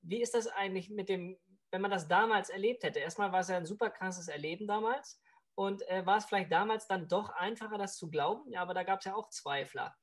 [0.03, 1.37] wie ist das eigentlich mit dem
[1.71, 5.21] wenn man das damals erlebt hätte, erstmal war es ja ein super krasses Erleben damals
[5.55, 8.85] und äh, war es vielleicht damals dann doch einfacher, das zu glauben, ja, aber da
[8.85, 9.95] gab es ja auch Zweifler.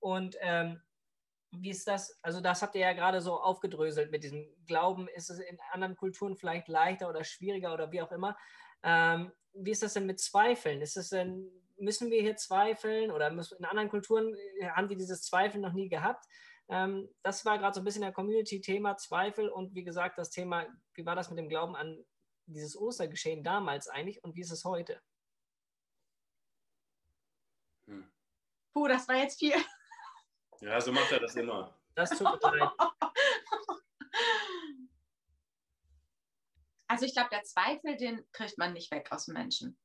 [0.00, 0.80] Und ähm,
[1.52, 2.18] wie ist das?
[2.22, 5.08] Also, das habt ihr ja gerade so aufgedröselt mit diesem Glauben.
[5.08, 8.36] Ist es in anderen Kulturen vielleicht leichter oder schwieriger oder wie auch immer?
[8.82, 10.80] Ähm, wie ist das denn mit Zweifeln?
[10.80, 14.96] Ist es denn, müssen wir hier zweifeln oder müssen, in anderen Kulturen äh, haben die
[14.96, 16.24] dieses Zweifeln noch nie gehabt?
[16.68, 20.66] Ähm, das war gerade so ein bisschen der Community-Thema Zweifel und wie gesagt, das Thema,
[20.94, 22.02] wie war das mit dem Glauben an
[22.46, 25.00] dieses Ostergeschehen damals eigentlich und wie ist es heute?
[27.86, 28.10] Hm.
[28.72, 29.54] Puh, das war jetzt viel.
[30.62, 31.76] Ja, so macht er das immer.
[31.94, 32.70] Das tut mir leid.
[36.88, 39.78] Also ich glaube, der Zweifel, den kriegt man nicht weg aus dem Menschen.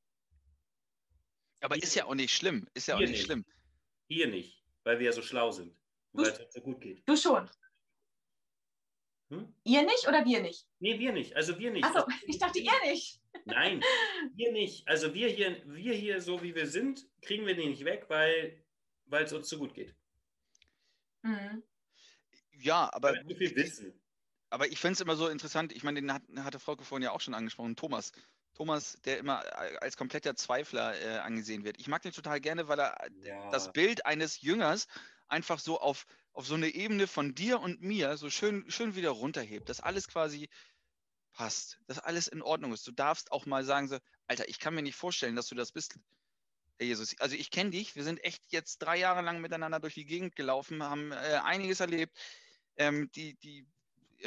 [1.62, 2.68] Aber ist ja auch nicht schlimm.
[2.74, 3.24] Ist ja auch nicht nicht.
[3.24, 3.46] schlimm.
[4.10, 5.74] Hier nicht, weil wir ja so schlau sind.
[6.12, 7.08] Und weil es uns so gut geht.
[7.08, 7.50] Du schon.
[9.30, 9.56] Hm?
[9.64, 10.68] Ihr nicht oder wir nicht?
[10.80, 11.34] Nee, wir nicht.
[11.34, 11.86] Also wir nicht.
[11.86, 13.22] Achso, ich dachte, ihr nicht.
[13.46, 13.82] Nein,
[14.36, 14.86] wir nicht.
[14.86, 18.62] Also wir hier, wir hier, so wie wir sind, kriegen wir den nicht weg, weil
[19.06, 19.96] weil es uns zu gut geht.
[21.28, 21.64] Mhm.
[22.52, 24.02] Ja, aber, so viel wissen.
[24.50, 25.74] aber ich finde es immer so interessant.
[25.74, 27.76] Ich meine, den hat, hatte Frauke vorhin ja auch schon angesprochen.
[27.76, 28.12] Thomas.
[28.54, 29.44] Thomas, der immer
[29.84, 31.80] als kompletter Zweifler äh, angesehen wird.
[31.80, 33.50] Ich mag den total gerne, weil er Ja.
[33.52, 34.88] das Bild eines Jüngers
[35.28, 39.12] einfach so auf, auf so eine Ebene von dir und mir so schön, schön wieder
[39.12, 40.50] runterhebt, dass alles quasi
[41.34, 42.88] passt, dass alles in Ordnung ist.
[42.88, 45.72] Du darfst auch mal sagen, so, Alter, ich kann mir nicht vorstellen, dass du das
[45.72, 46.00] bist,
[46.78, 47.16] Herr Jesus.
[47.20, 50.36] Also ich kenne dich, wir sind echt jetzt drei Jahre lang miteinander durch die Gegend
[50.36, 52.18] gelaufen, haben äh, einiges erlebt.
[52.78, 53.68] Ähm, die, die,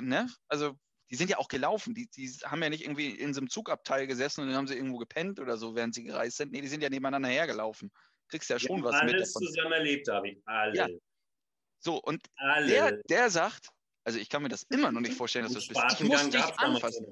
[0.01, 0.77] ne, also
[1.11, 4.07] die sind ja auch gelaufen, die, die haben ja nicht irgendwie in so einem Zugabteil
[4.07, 6.53] gesessen und dann haben sie irgendwo gepennt oder so, während sie gereist sind.
[6.53, 7.91] Nee, die sind ja nebeneinander hergelaufen.
[8.29, 10.41] Kriegst ja schon haben was mit alles zusammen erlebt, David.
[10.47, 10.77] Alle.
[10.77, 10.89] Ja.
[11.81, 12.67] So, und Alle.
[12.69, 13.71] der, der sagt,
[14.05, 16.01] also ich kann mir das immer noch nicht vorstellen, dass du das bist.
[16.01, 17.07] Ich muss dich anfassen.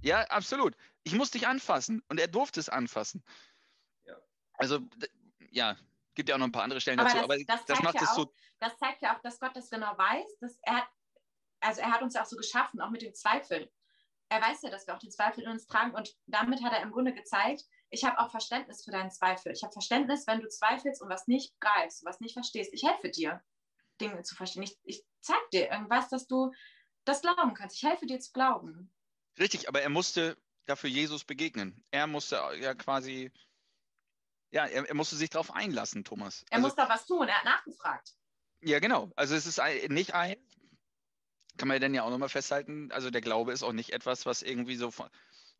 [0.00, 0.76] Ja, absolut.
[1.02, 2.02] Ich muss dich anfassen.
[2.08, 3.22] Und er durfte es anfassen.
[4.54, 4.80] Also,
[5.50, 5.76] ja,
[6.14, 7.16] gibt ja auch noch ein paar andere Stellen Aber dazu.
[7.18, 8.34] das- aber das das zeigt macht ja es auch, so.
[8.60, 10.38] Das zeigt ja auch, dass Gott das genau weiß.
[10.40, 10.88] Dass er hat,
[11.60, 13.70] also er hat uns ja auch so geschaffen, auch mit dem Zweifel.
[14.30, 16.82] Er weiß ja, dass wir auch den Zweifel in uns tragen und damit hat er
[16.82, 19.52] im Grunde gezeigt, ich habe auch Verständnis für deinen Zweifel.
[19.52, 22.70] Ich habe Verständnis, wenn du zweifelst und was nicht greifst, was nicht verstehst.
[22.72, 23.42] Ich helfe dir,
[24.00, 24.62] Dinge zu verstehen.
[24.64, 26.50] Ich, ich zeige dir irgendwas, dass du
[27.04, 27.76] das glauben kannst.
[27.76, 28.92] Ich helfe dir zu glauben.
[29.38, 31.84] Richtig, aber er musste dafür Jesus begegnen.
[31.90, 33.30] Er musste ja quasi,
[34.54, 36.44] ja, er, er musste sich darauf einlassen, Thomas.
[36.50, 37.28] Er Also, muss da was tun.
[37.28, 38.14] Er hat nachgefragt.
[38.62, 39.10] ja, genau.
[39.16, 40.36] Also es ist ein, nicht ein,
[41.56, 44.26] kann man ja dann ja auch nochmal festhalten, also der Glaube ist auch nicht etwas,
[44.26, 45.08] was irgendwie so von,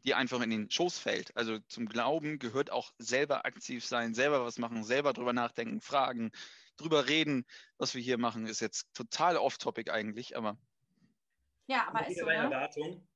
[0.05, 1.36] dir einfach in den Schoß fällt.
[1.36, 6.30] Also zum Glauben gehört auch selber aktiv sein, selber was machen, selber drüber nachdenken, fragen,
[6.76, 7.47] drüber reden.
[7.78, 10.59] Was wir hier machen, ist jetzt total off-topic eigentlich, aber
[11.66, 12.34] Ja, aber ist so, ne?
[12.34, 13.09] Erwartung.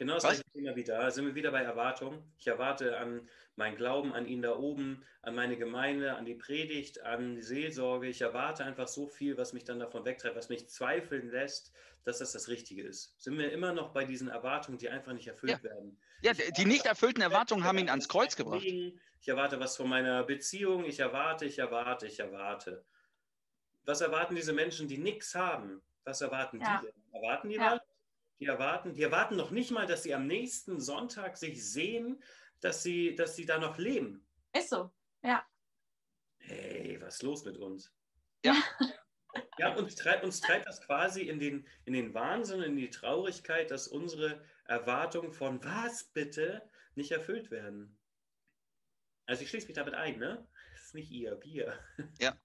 [0.00, 1.10] Genau das gleiche Thema wieder.
[1.10, 2.24] Sind wir wieder bei Erwartung.
[2.38, 7.02] Ich erwarte an meinen Glauben, an ihn da oben, an meine Gemeinde, an die Predigt,
[7.02, 8.08] an die Seelsorge.
[8.08, 11.74] Ich erwarte einfach so viel, was mich dann davon wegtreibt, was mich zweifeln lässt,
[12.04, 13.20] dass das das Richtige ist.
[13.22, 16.00] Sind wir immer noch bei diesen Erwartungen, die einfach nicht erfüllt werden?
[16.22, 18.64] ja, Ich die nicht erfüllten Erwartungen haben ihn ans Kreuz gebracht.
[18.64, 20.86] Ich erwarte was von meiner Beziehung.
[20.86, 22.86] Ich erwarte, ich erwarte, ich erwarte.
[23.84, 25.82] Was erwarten diese Menschen, die nichts haben?
[26.04, 26.80] Was erwarten Ja.
[26.80, 26.94] die denn?
[27.12, 27.72] Erwarten die Ja.
[27.72, 27.89] was?
[28.40, 32.22] Die erwarten, die erwarten noch nicht mal, dass sie am nächsten Sonntag sich sehen,
[32.60, 34.26] dass sie, dass sie da noch leben.
[34.56, 34.90] Ist so.
[36.38, 37.92] Hey, was ist los mit uns?
[38.44, 38.56] Ja.
[39.58, 43.70] Ja, uns treibt, uns treibt das quasi in den, in den Wahnsinn, in die Traurigkeit,
[43.70, 47.96] dass unsere Erwartungen von was bitte nicht erfüllt werden.
[49.26, 50.48] Also ich schließe mich damit ein, ne?
[50.72, 51.78] Das ist nicht ihr, wir.
[52.18, 52.36] Ja.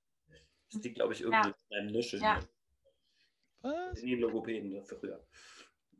[0.71, 2.21] Das liegt, glaube ich, irgendwie in einem Nuschel.
[2.21, 2.39] Ja.
[3.61, 3.99] Was?
[3.99, 5.25] In den Logopäden früher.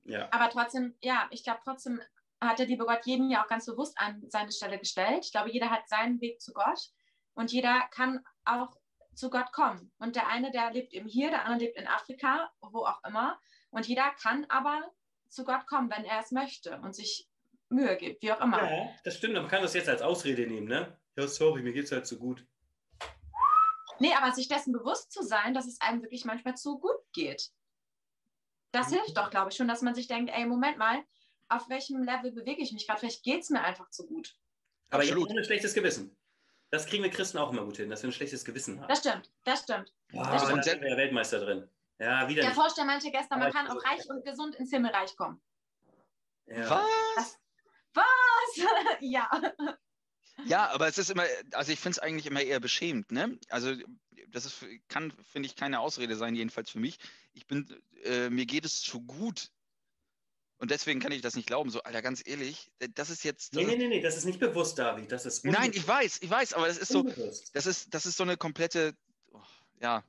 [0.06, 0.28] Ja.
[0.32, 2.02] Aber trotzdem, ja, ich glaube, trotzdem
[2.40, 5.26] hat der liebe Gott jeden ja auch ganz bewusst an seine Stelle gestellt.
[5.26, 6.92] Ich glaube, jeder hat seinen Weg zu Gott
[7.34, 8.78] und jeder kann auch
[9.16, 9.92] zu Gott kommen.
[9.98, 13.40] Und der eine, der lebt eben hier, der andere lebt in Afrika, wo auch immer.
[13.72, 14.92] Und jeder kann aber
[15.30, 17.28] zu Gott kommen, wenn er es möchte und sich
[17.70, 18.64] Mühe gibt, wie auch immer.
[18.64, 19.34] ja, das stimmt.
[19.34, 20.98] Man kann das jetzt als Ausrede nehmen, ne?
[21.18, 22.46] Ja, sorry, mir geht's halt so gut.
[24.00, 27.52] Nee, aber sich dessen bewusst zu sein, dass es einem wirklich manchmal zu gut geht.
[28.76, 31.04] Das hilft doch, glaube ich, schon, dass man sich denkt, ey, Moment mal,
[31.48, 33.00] auf welchem Level bewege ich mich gerade?
[33.00, 34.36] Vielleicht geht es mir einfach zu gut.
[34.90, 35.24] Aber Absolut.
[35.24, 36.16] jetzt ohne schlechtes Gewissen.
[36.72, 38.90] Das kriegen wir Christen auch immer gut hin, dass wir ein schlechtes Gewissen haben.
[38.90, 39.94] Das stimmt, das stimmt.
[40.12, 40.64] Boah, das da stimmt.
[40.66, 41.70] sind wir ja Weltmeister drin.
[42.00, 42.60] Ja, wieder Der nicht.
[42.60, 45.42] Forscher meinte gestern, man kann auch reich und gesund ins Himmelreich kommen.
[46.48, 46.70] Ja.
[47.16, 47.40] Was?
[47.94, 48.04] Was?
[49.00, 49.30] ja.
[50.44, 51.24] Ja, aber es ist immer,
[51.54, 53.40] also ich finde es eigentlich immer eher beschämend, ne?
[53.50, 53.74] Also
[54.28, 57.00] das ist, kann, finde ich, keine Ausrede sein, jedenfalls für mich.
[57.36, 57.68] Ich bin,
[58.04, 59.52] äh, mir geht es zu gut,
[60.58, 61.70] Und deswegen kann ich das nicht glauben.
[61.70, 63.54] So, Alter, ganz ehrlich, d- das ist jetzt.
[63.54, 65.12] Das Nee, nee, nee, nee, das ist nicht bewusst, David.
[65.12, 67.54] Das ist nein, ich weiß, ich weiß, aber das ist so, Unbewusst.
[67.54, 68.96] das ist, das ist so eine komplette,
[69.34, 69.42] oh,
[69.82, 70.02] ja,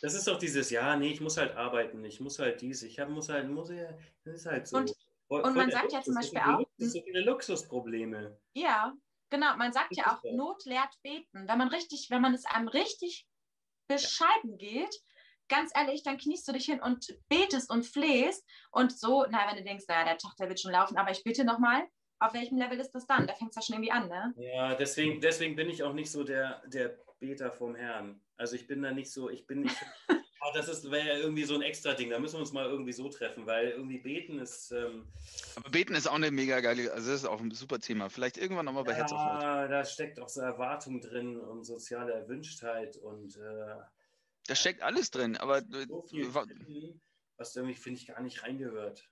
[0.00, 3.00] Das ist doch dieses, ja, nee, ich muss halt arbeiten, ich muss halt dies, ich
[3.00, 3.92] hab, muss halt, muss ja,
[4.24, 4.76] das ist halt so.
[4.78, 4.94] Und-
[5.26, 8.38] und voll man sagt ja zum Luxus, Beispiel so auch- Luxus- so viele Luxusprobleme.
[8.54, 8.92] Ja,
[9.30, 9.56] genau.
[9.56, 10.22] Man sagt Das ja auch.
[10.32, 11.48] Not lehrt beten.
[11.48, 13.26] Wenn man richtig, wenn man es einem richtig
[13.88, 14.94] bescheiden geht,
[15.52, 19.56] ganz ehrlich, dann kniest du dich hin und betest und flehst und so, na, wenn
[19.56, 21.82] du denkst, naja, der Tochter wird schon laufen, aber ich bitte nochmal,
[22.18, 23.26] auf welchem Level ist das dann?
[23.26, 24.32] Da fängt es ja schon irgendwie an, ne?
[24.36, 28.20] Ja, deswegen, deswegen bin ich auch nicht so der, der Beter vom Herrn.
[28.36, 29.76] Also ich bin da nicht so, ich bin nicht.
[30.44, 32.10] Ah, das ist wäre ja irgendwie so ein extra Ding.
[32.10, 34.72] Da müssen wir uns mal irgendwie so treffen, weil irgendwie beten ist.
[34.72, 35.06] Ähm,
[35.54, 38.10] aber Beten ist auch eine mega geile, also das ist auch ein super Thema.
[38.10, 42.12] Vielleicht irgendwann nochmal bei Herz auf ja, da steckt auch so Erwartung drin und soziale
[42.12, 43.76] Erwünschtheit und äh,
[44.46, 47.00] Da steckt alles drin, aber, so viel, drin,
[47.36, 49.08] was irgendwie, finde ich, gar nicht reingehört.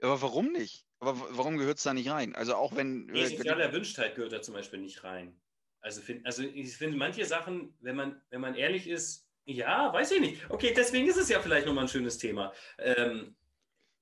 [0.00, 0.86] aber warum nicht?
[1.00, 2.34] Aber warum gehört es da nicht rein?
[2.34, 3.06] Also auch wenn.
[3.06, 5.40] Nee, äh, soziale Erwünschtheit gehört da zum Beispiel nicht rein.
[5.80, 10.12] Also, find, also ich finde manche Sachen, wenn man, wenn man ehrlich ist, ja, weiß
[10.12, 10.50] ich nicht.
[10.50, 12.54] Okay, deswegen ist es ja vielleicht nochmal ein schönes Thema.
[12.78, 13.36] Ähm,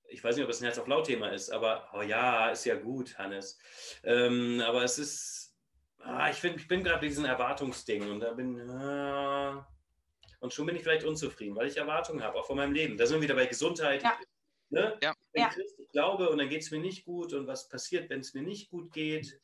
[0.09, 2.65] ich weiß nicht, ob es ein Herz auf laut Thema ist, aber oh ja, ist
[2.67, 3.59] ja gut, Hannes.
[4.05, 5.57] Ähm, aber es ist,
[5.99, 9.67] ah, ich, find, ich bin gerade bei diesem Erwartungsding und da bin, ah,
[10.43, 12.97] und schon bin ich vielleicht unzufrieden, weil ich Erwartungen habe, auch von meinem Leben.
[12.97, 14.03] Da sind wir wieder bei Gesundheit.
[14.03, 14.19] Ja.
[14.71, 14.99] Ne?
[15.03, 15.15] Ja.
[15.33, 18.21] Wenn ich ich glaube und dann geht es mir nicht gut und was passiert, wenn
[18.21, 19.41] es mir nicht gut geht.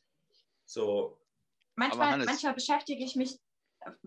[0.65, 1.19] So,
[1.79, 3.39] Manchmal, manchmal beschäftige ich mich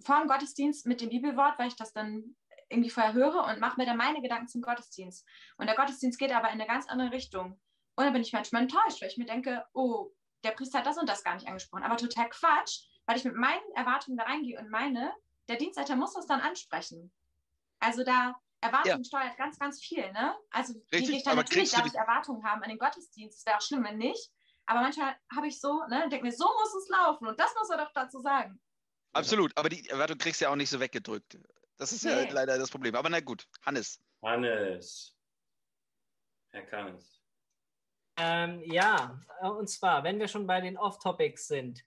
[0.04, 2.36] vor dem Gottesdienst mit dem Bibelwort, weil ich das dann
[2.68, 5.26] irgendwie vorher höre und mache mir dann meine Gedanken zum Gottesdienst.
[5.56, 7.58] Und der Gottesdienst geht aber in eine ganz andere Richtung.
[7.96, 10.12] Und dann bin ich manchmal enttäuscht, weil ich mir denke, oh,
[10.44, 11.82] der Priester hat das und das gar nicht angesprochen.
[11.82, 15.14] Aber total Quatsch, weil ich mit meinen Erwartungen da reingehe und meine,
[15.48, 17.12] der Dienstleiter muss das dann ansprechen.
[17.80, 20.36] Also da Erwartung steuert ganz, ganz viel, ne?
[20.50, 23.38] Also Richtig, gehe ich dann aber natürlich darf die- ich Erwartungen haben an den Gottesdienst.
[23.40, 24.30] Es wäre auch schlimm, wenn nicht.
[24.66, 27.68] Aber manchmal habe ich so, ne, denke mir, so muss es laufen und das muss
[27.70, 28.60] er doch dazu sagen.
[29.12, 31.36] Absolut, aber die Erwartung kriegst du ja auch nicht so weggedrückt.
[31.76, 32.30] Das ist ja Nee.
[32.30, 32.94] leider das Problem.
[32.94, 34.00] Aber na gut, Hannes.
[34.22, 35.16] Hannes.
[36.52, 37.20] Er kann es.
[38.16, 41.82] Ähm, ja, äh, und zwar, wenn wir schon bei den Off-Topics sind,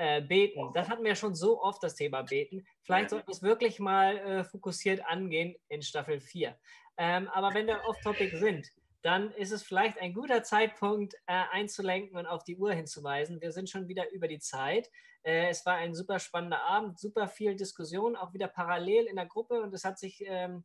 [0.00, 2.66] äh, beten, das hatten wir schon so oft, das Thema beten.
[2.82, 6.58] Vielleicht sollten wir es wirklich mal äh, fokussiert angehen in Staffel 4.
[6.96, 8.66] Ähm, aber wenn wir Off-Topic sind,
[9.02, 13.42] dann ist es vielleicht ein guter Zeitpunkt äh, einzulenken und auf die Uhr hinzuweisen.
[13.42, 14.90] Wir sind schon wieder über die Zeit.
[15.22, 19.26] Äh, es war ein super spannender Abend, super viel Diskussion, auch wieder parallel in der
[19.26, 20.64] Gruppe und es hat sich ähm,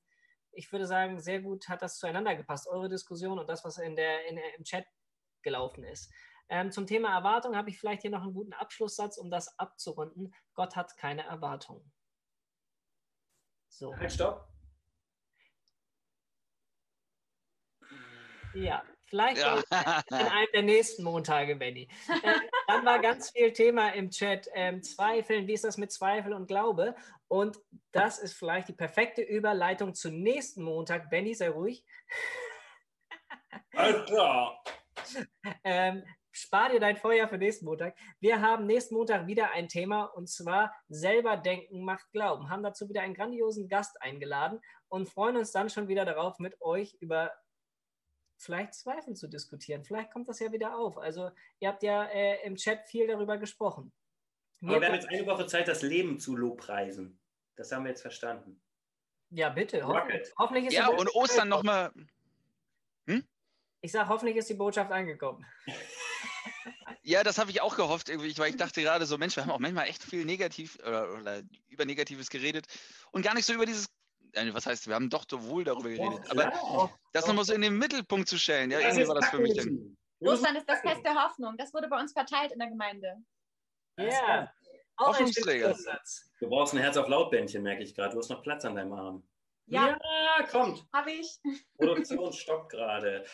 [0.58, 3.98] ich würde sagen, sehr gut hat das zueinander gepasst, eure Diskussion und das, was in
[3.98, 4.86] der, in, im Chat
[5.42, 6.10] gelaufen ist.
[6.50, 10.34] Ähm, zum Thema Erwartung habe ich vielleicht hier noch einen guten Abschlusssatz, um das abzurunden.
[10.54, 11.92] Gott hat keine Erwartungen.
[13.70, 14.48] So, Halt, stopp.
[18.54, 19.62] ja, vielleicht Ja.
[20.10, 21.90] in einem der nächsten Montage, Benny.
[22.24, 26.34] Äh, dann war ganz viel Thema im Chat, ähm, Zweifeln, wie ist das mit Zweifel
[26.34, 26.96] und Glaube?
[27.28, 27.60] Und
[27.92, 31.10] das ist vielleicht die perfekte Überleitung zum nächsten Montag.
[31.10, 31.84] Benny, sei ruhig.
[33.74, 34.58] Alter.
[35.66, 37.96] Ähm, spar dir dein Feuer für nächsten Montag.
[38.20, 42.50] Wir haben nächsten Montag wieder ein Thema und zwar selber denken macht Glauben.
[42.50, 44.60] Haben dazu wieder einen grandiosen Gast eingeladen
[44.90, 47.32] und freuen uns dann schon wieder darauf, mit euch über
[48.38, 49.84] vielleicht Zweifel zu diskutieren.
[49.84, 50.98] Vielleicht kommt das ja wieder auf.
[50.98, 53.94] Also ihr habt ja äh, im Chat viel darüber gesprochen.
[54.62, 57.20] Aber wir haben jetzt eine Woche Zeit, das Leben zu lobpreisen.
[57.56, 58.62] Das haben wir jetzt verstanden.
[59.30, 59.86] ja, bitte.
[59.86, 61.92] Hoffentlich, hoffentlich ist ja, und Ostern nochmal.
[63.82, 65.46] Ich sage, hoffentlich ist die Botschaft angekommen.
[67.02, 69.52] Ja, das habe ich auch gehofft, irgendwie, weil ich dachte gerade so, Mensch, wir haben
[69.52, 72.66] auch manchmal echt viel negativ oder, oder über Negatives geredet
[73.12, 73.86] und gar nicht so über dieses,
[74.34, 76.20] äh, was heißt, wir haben doch so wohl darüber geredet.
[76.32, 79.56] Aber das nochmal so in den Mittelpunkt zu stellen, ja, irgendwie war das für mich
[79.56, 79.96] dann.
[80.20, 81.56] Ostern ist das Fest der Hoffnung.
[81.58, 83.18] Das wurde bei uns verteilt in der Gemeinde.
[84.00, 84.52] Ja,
[84.98, 85.78] auch ein Hoffnungsträger.
[86.40, 88.14] Du brauchst ein Herz auf Lautbändchen, merke ich gerade.
[88.14, 89.28] Du hast noch Platz an deinem Arm.
[89.68, 90.86] Ja, Ja, kommt.
[90.92, 91.40] habe ich.
[91.78, 93.26] Produktion stoppt gerade.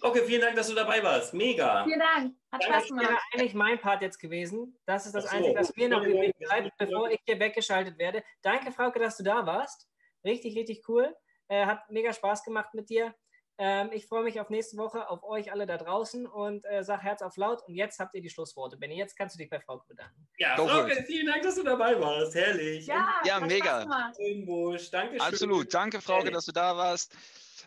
[0.00, 1.34] Okay, vielen Dank, dass du dabei warst.
[1.34, 1.84] Mega.
[1.84, 2.34] Vielen Dank.
[2.50, 2.64] Hat.
[2.64, 3.22] Spaß Das wäre gemacht.
[3.32, 4.78] eigentlich mein Part jetzt gewesen.
[4.86, 5.30] Das ist das so.
[5.36, 8.22] Einzige, was mir noch übrig bleibt, bevor ich hier weggeschaltet werde.
[8.42, 9.88] Danke, Frauke, dass du da warst.
[10.24, 11.14] Richtig, richtig cool.
[11.48, 13.14] Äh, hat mega Spaß gemacht mit dir.
[13.58, 17.02] Ähm, ich freue mich auf nächste Woche, auf euch alle da draußen und äh, sag
[17.02, 17.62] Herz auf laut.
[17.68, 18.76] Und jetzt habt ihr die Schlussworte.
[18.78, 20.26] Benny, jetzt kannst du dich bei Frauke bedanken.
[20.38, 22.34] Ja, Go Frauke, vielen Dank, dass du dabei warst.
[22.34, 22.86] Herrlich.
[22.86, 23.64] Ja, Ja, hat mega.
[23.64, 24.16] Spaß gemacht.
[24.16, 25.20] Schönbusch, danke schön.
[25.20, 25.74] Absolut.
[25.74, 26.34] Danke, Frauke, Ehrlich.
[26.34, 27.14] dass du da warst.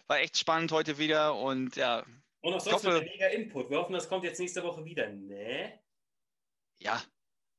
[0.07, 2.05] War echt spannend heute wieder und ja,
[2.41, 3.69] Und auch Ich sonst hoffe- mega Input.
[3.69, 5.07] Wir hoffen, das kommt jetzt nächste Woche wieder.
[5.09, 5.79] Ne?
[6.79, 7.01] ja.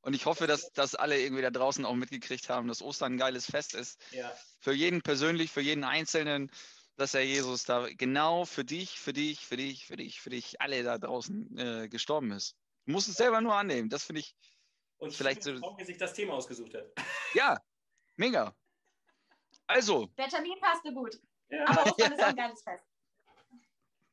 [0.01, 3.17] Und ich hoffe, dass, dass alle irgendwie da draußen auch mitgekriegt haben, dass Ostern ein
[3.17, 3.99] geiles Fest ist.
[4.11, 4.31] Ja.
[4.61, 6.49] Für jeden persönlich, für jeden Einzelnen.
[6.95, 10.61] dass er Jesus da genau für dich, für dich, für dich, für dich, für dich,
[10.61, 12.55] alle da draußen äh, gestorben ist.
[12.85, 13.89] Du musst es selber nur annehmen.
[13.89, 14.33] Das finde ich,
[14.97, 16.85] Und Vielleicht so- wie sich das Thema ausgesucht hat.
[17.35, 17.59] ja,
[18.15, 18.55] mega.
[19.67, 21.19] Also, Der Termin passte gut.
[21.49, 22.83] Ja, Aber Ostern ist ein geiles Fest.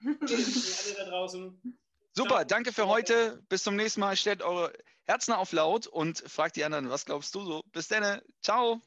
[0.04, 1.78] alle da draußen.
[2.12, 2.44] super, Ciao.
[2.44, 3.42] danke für heute.
[3.48, 4.16] Bis zum nächsten Mal.
[4.16, 4.72] Stellt eure
[5.04, 7.60] Herzen auf laut und fragt die anderen, was glaubst du so?
[7.72, 8.20] Bis dann.
[8.42, 8.80] Ciao.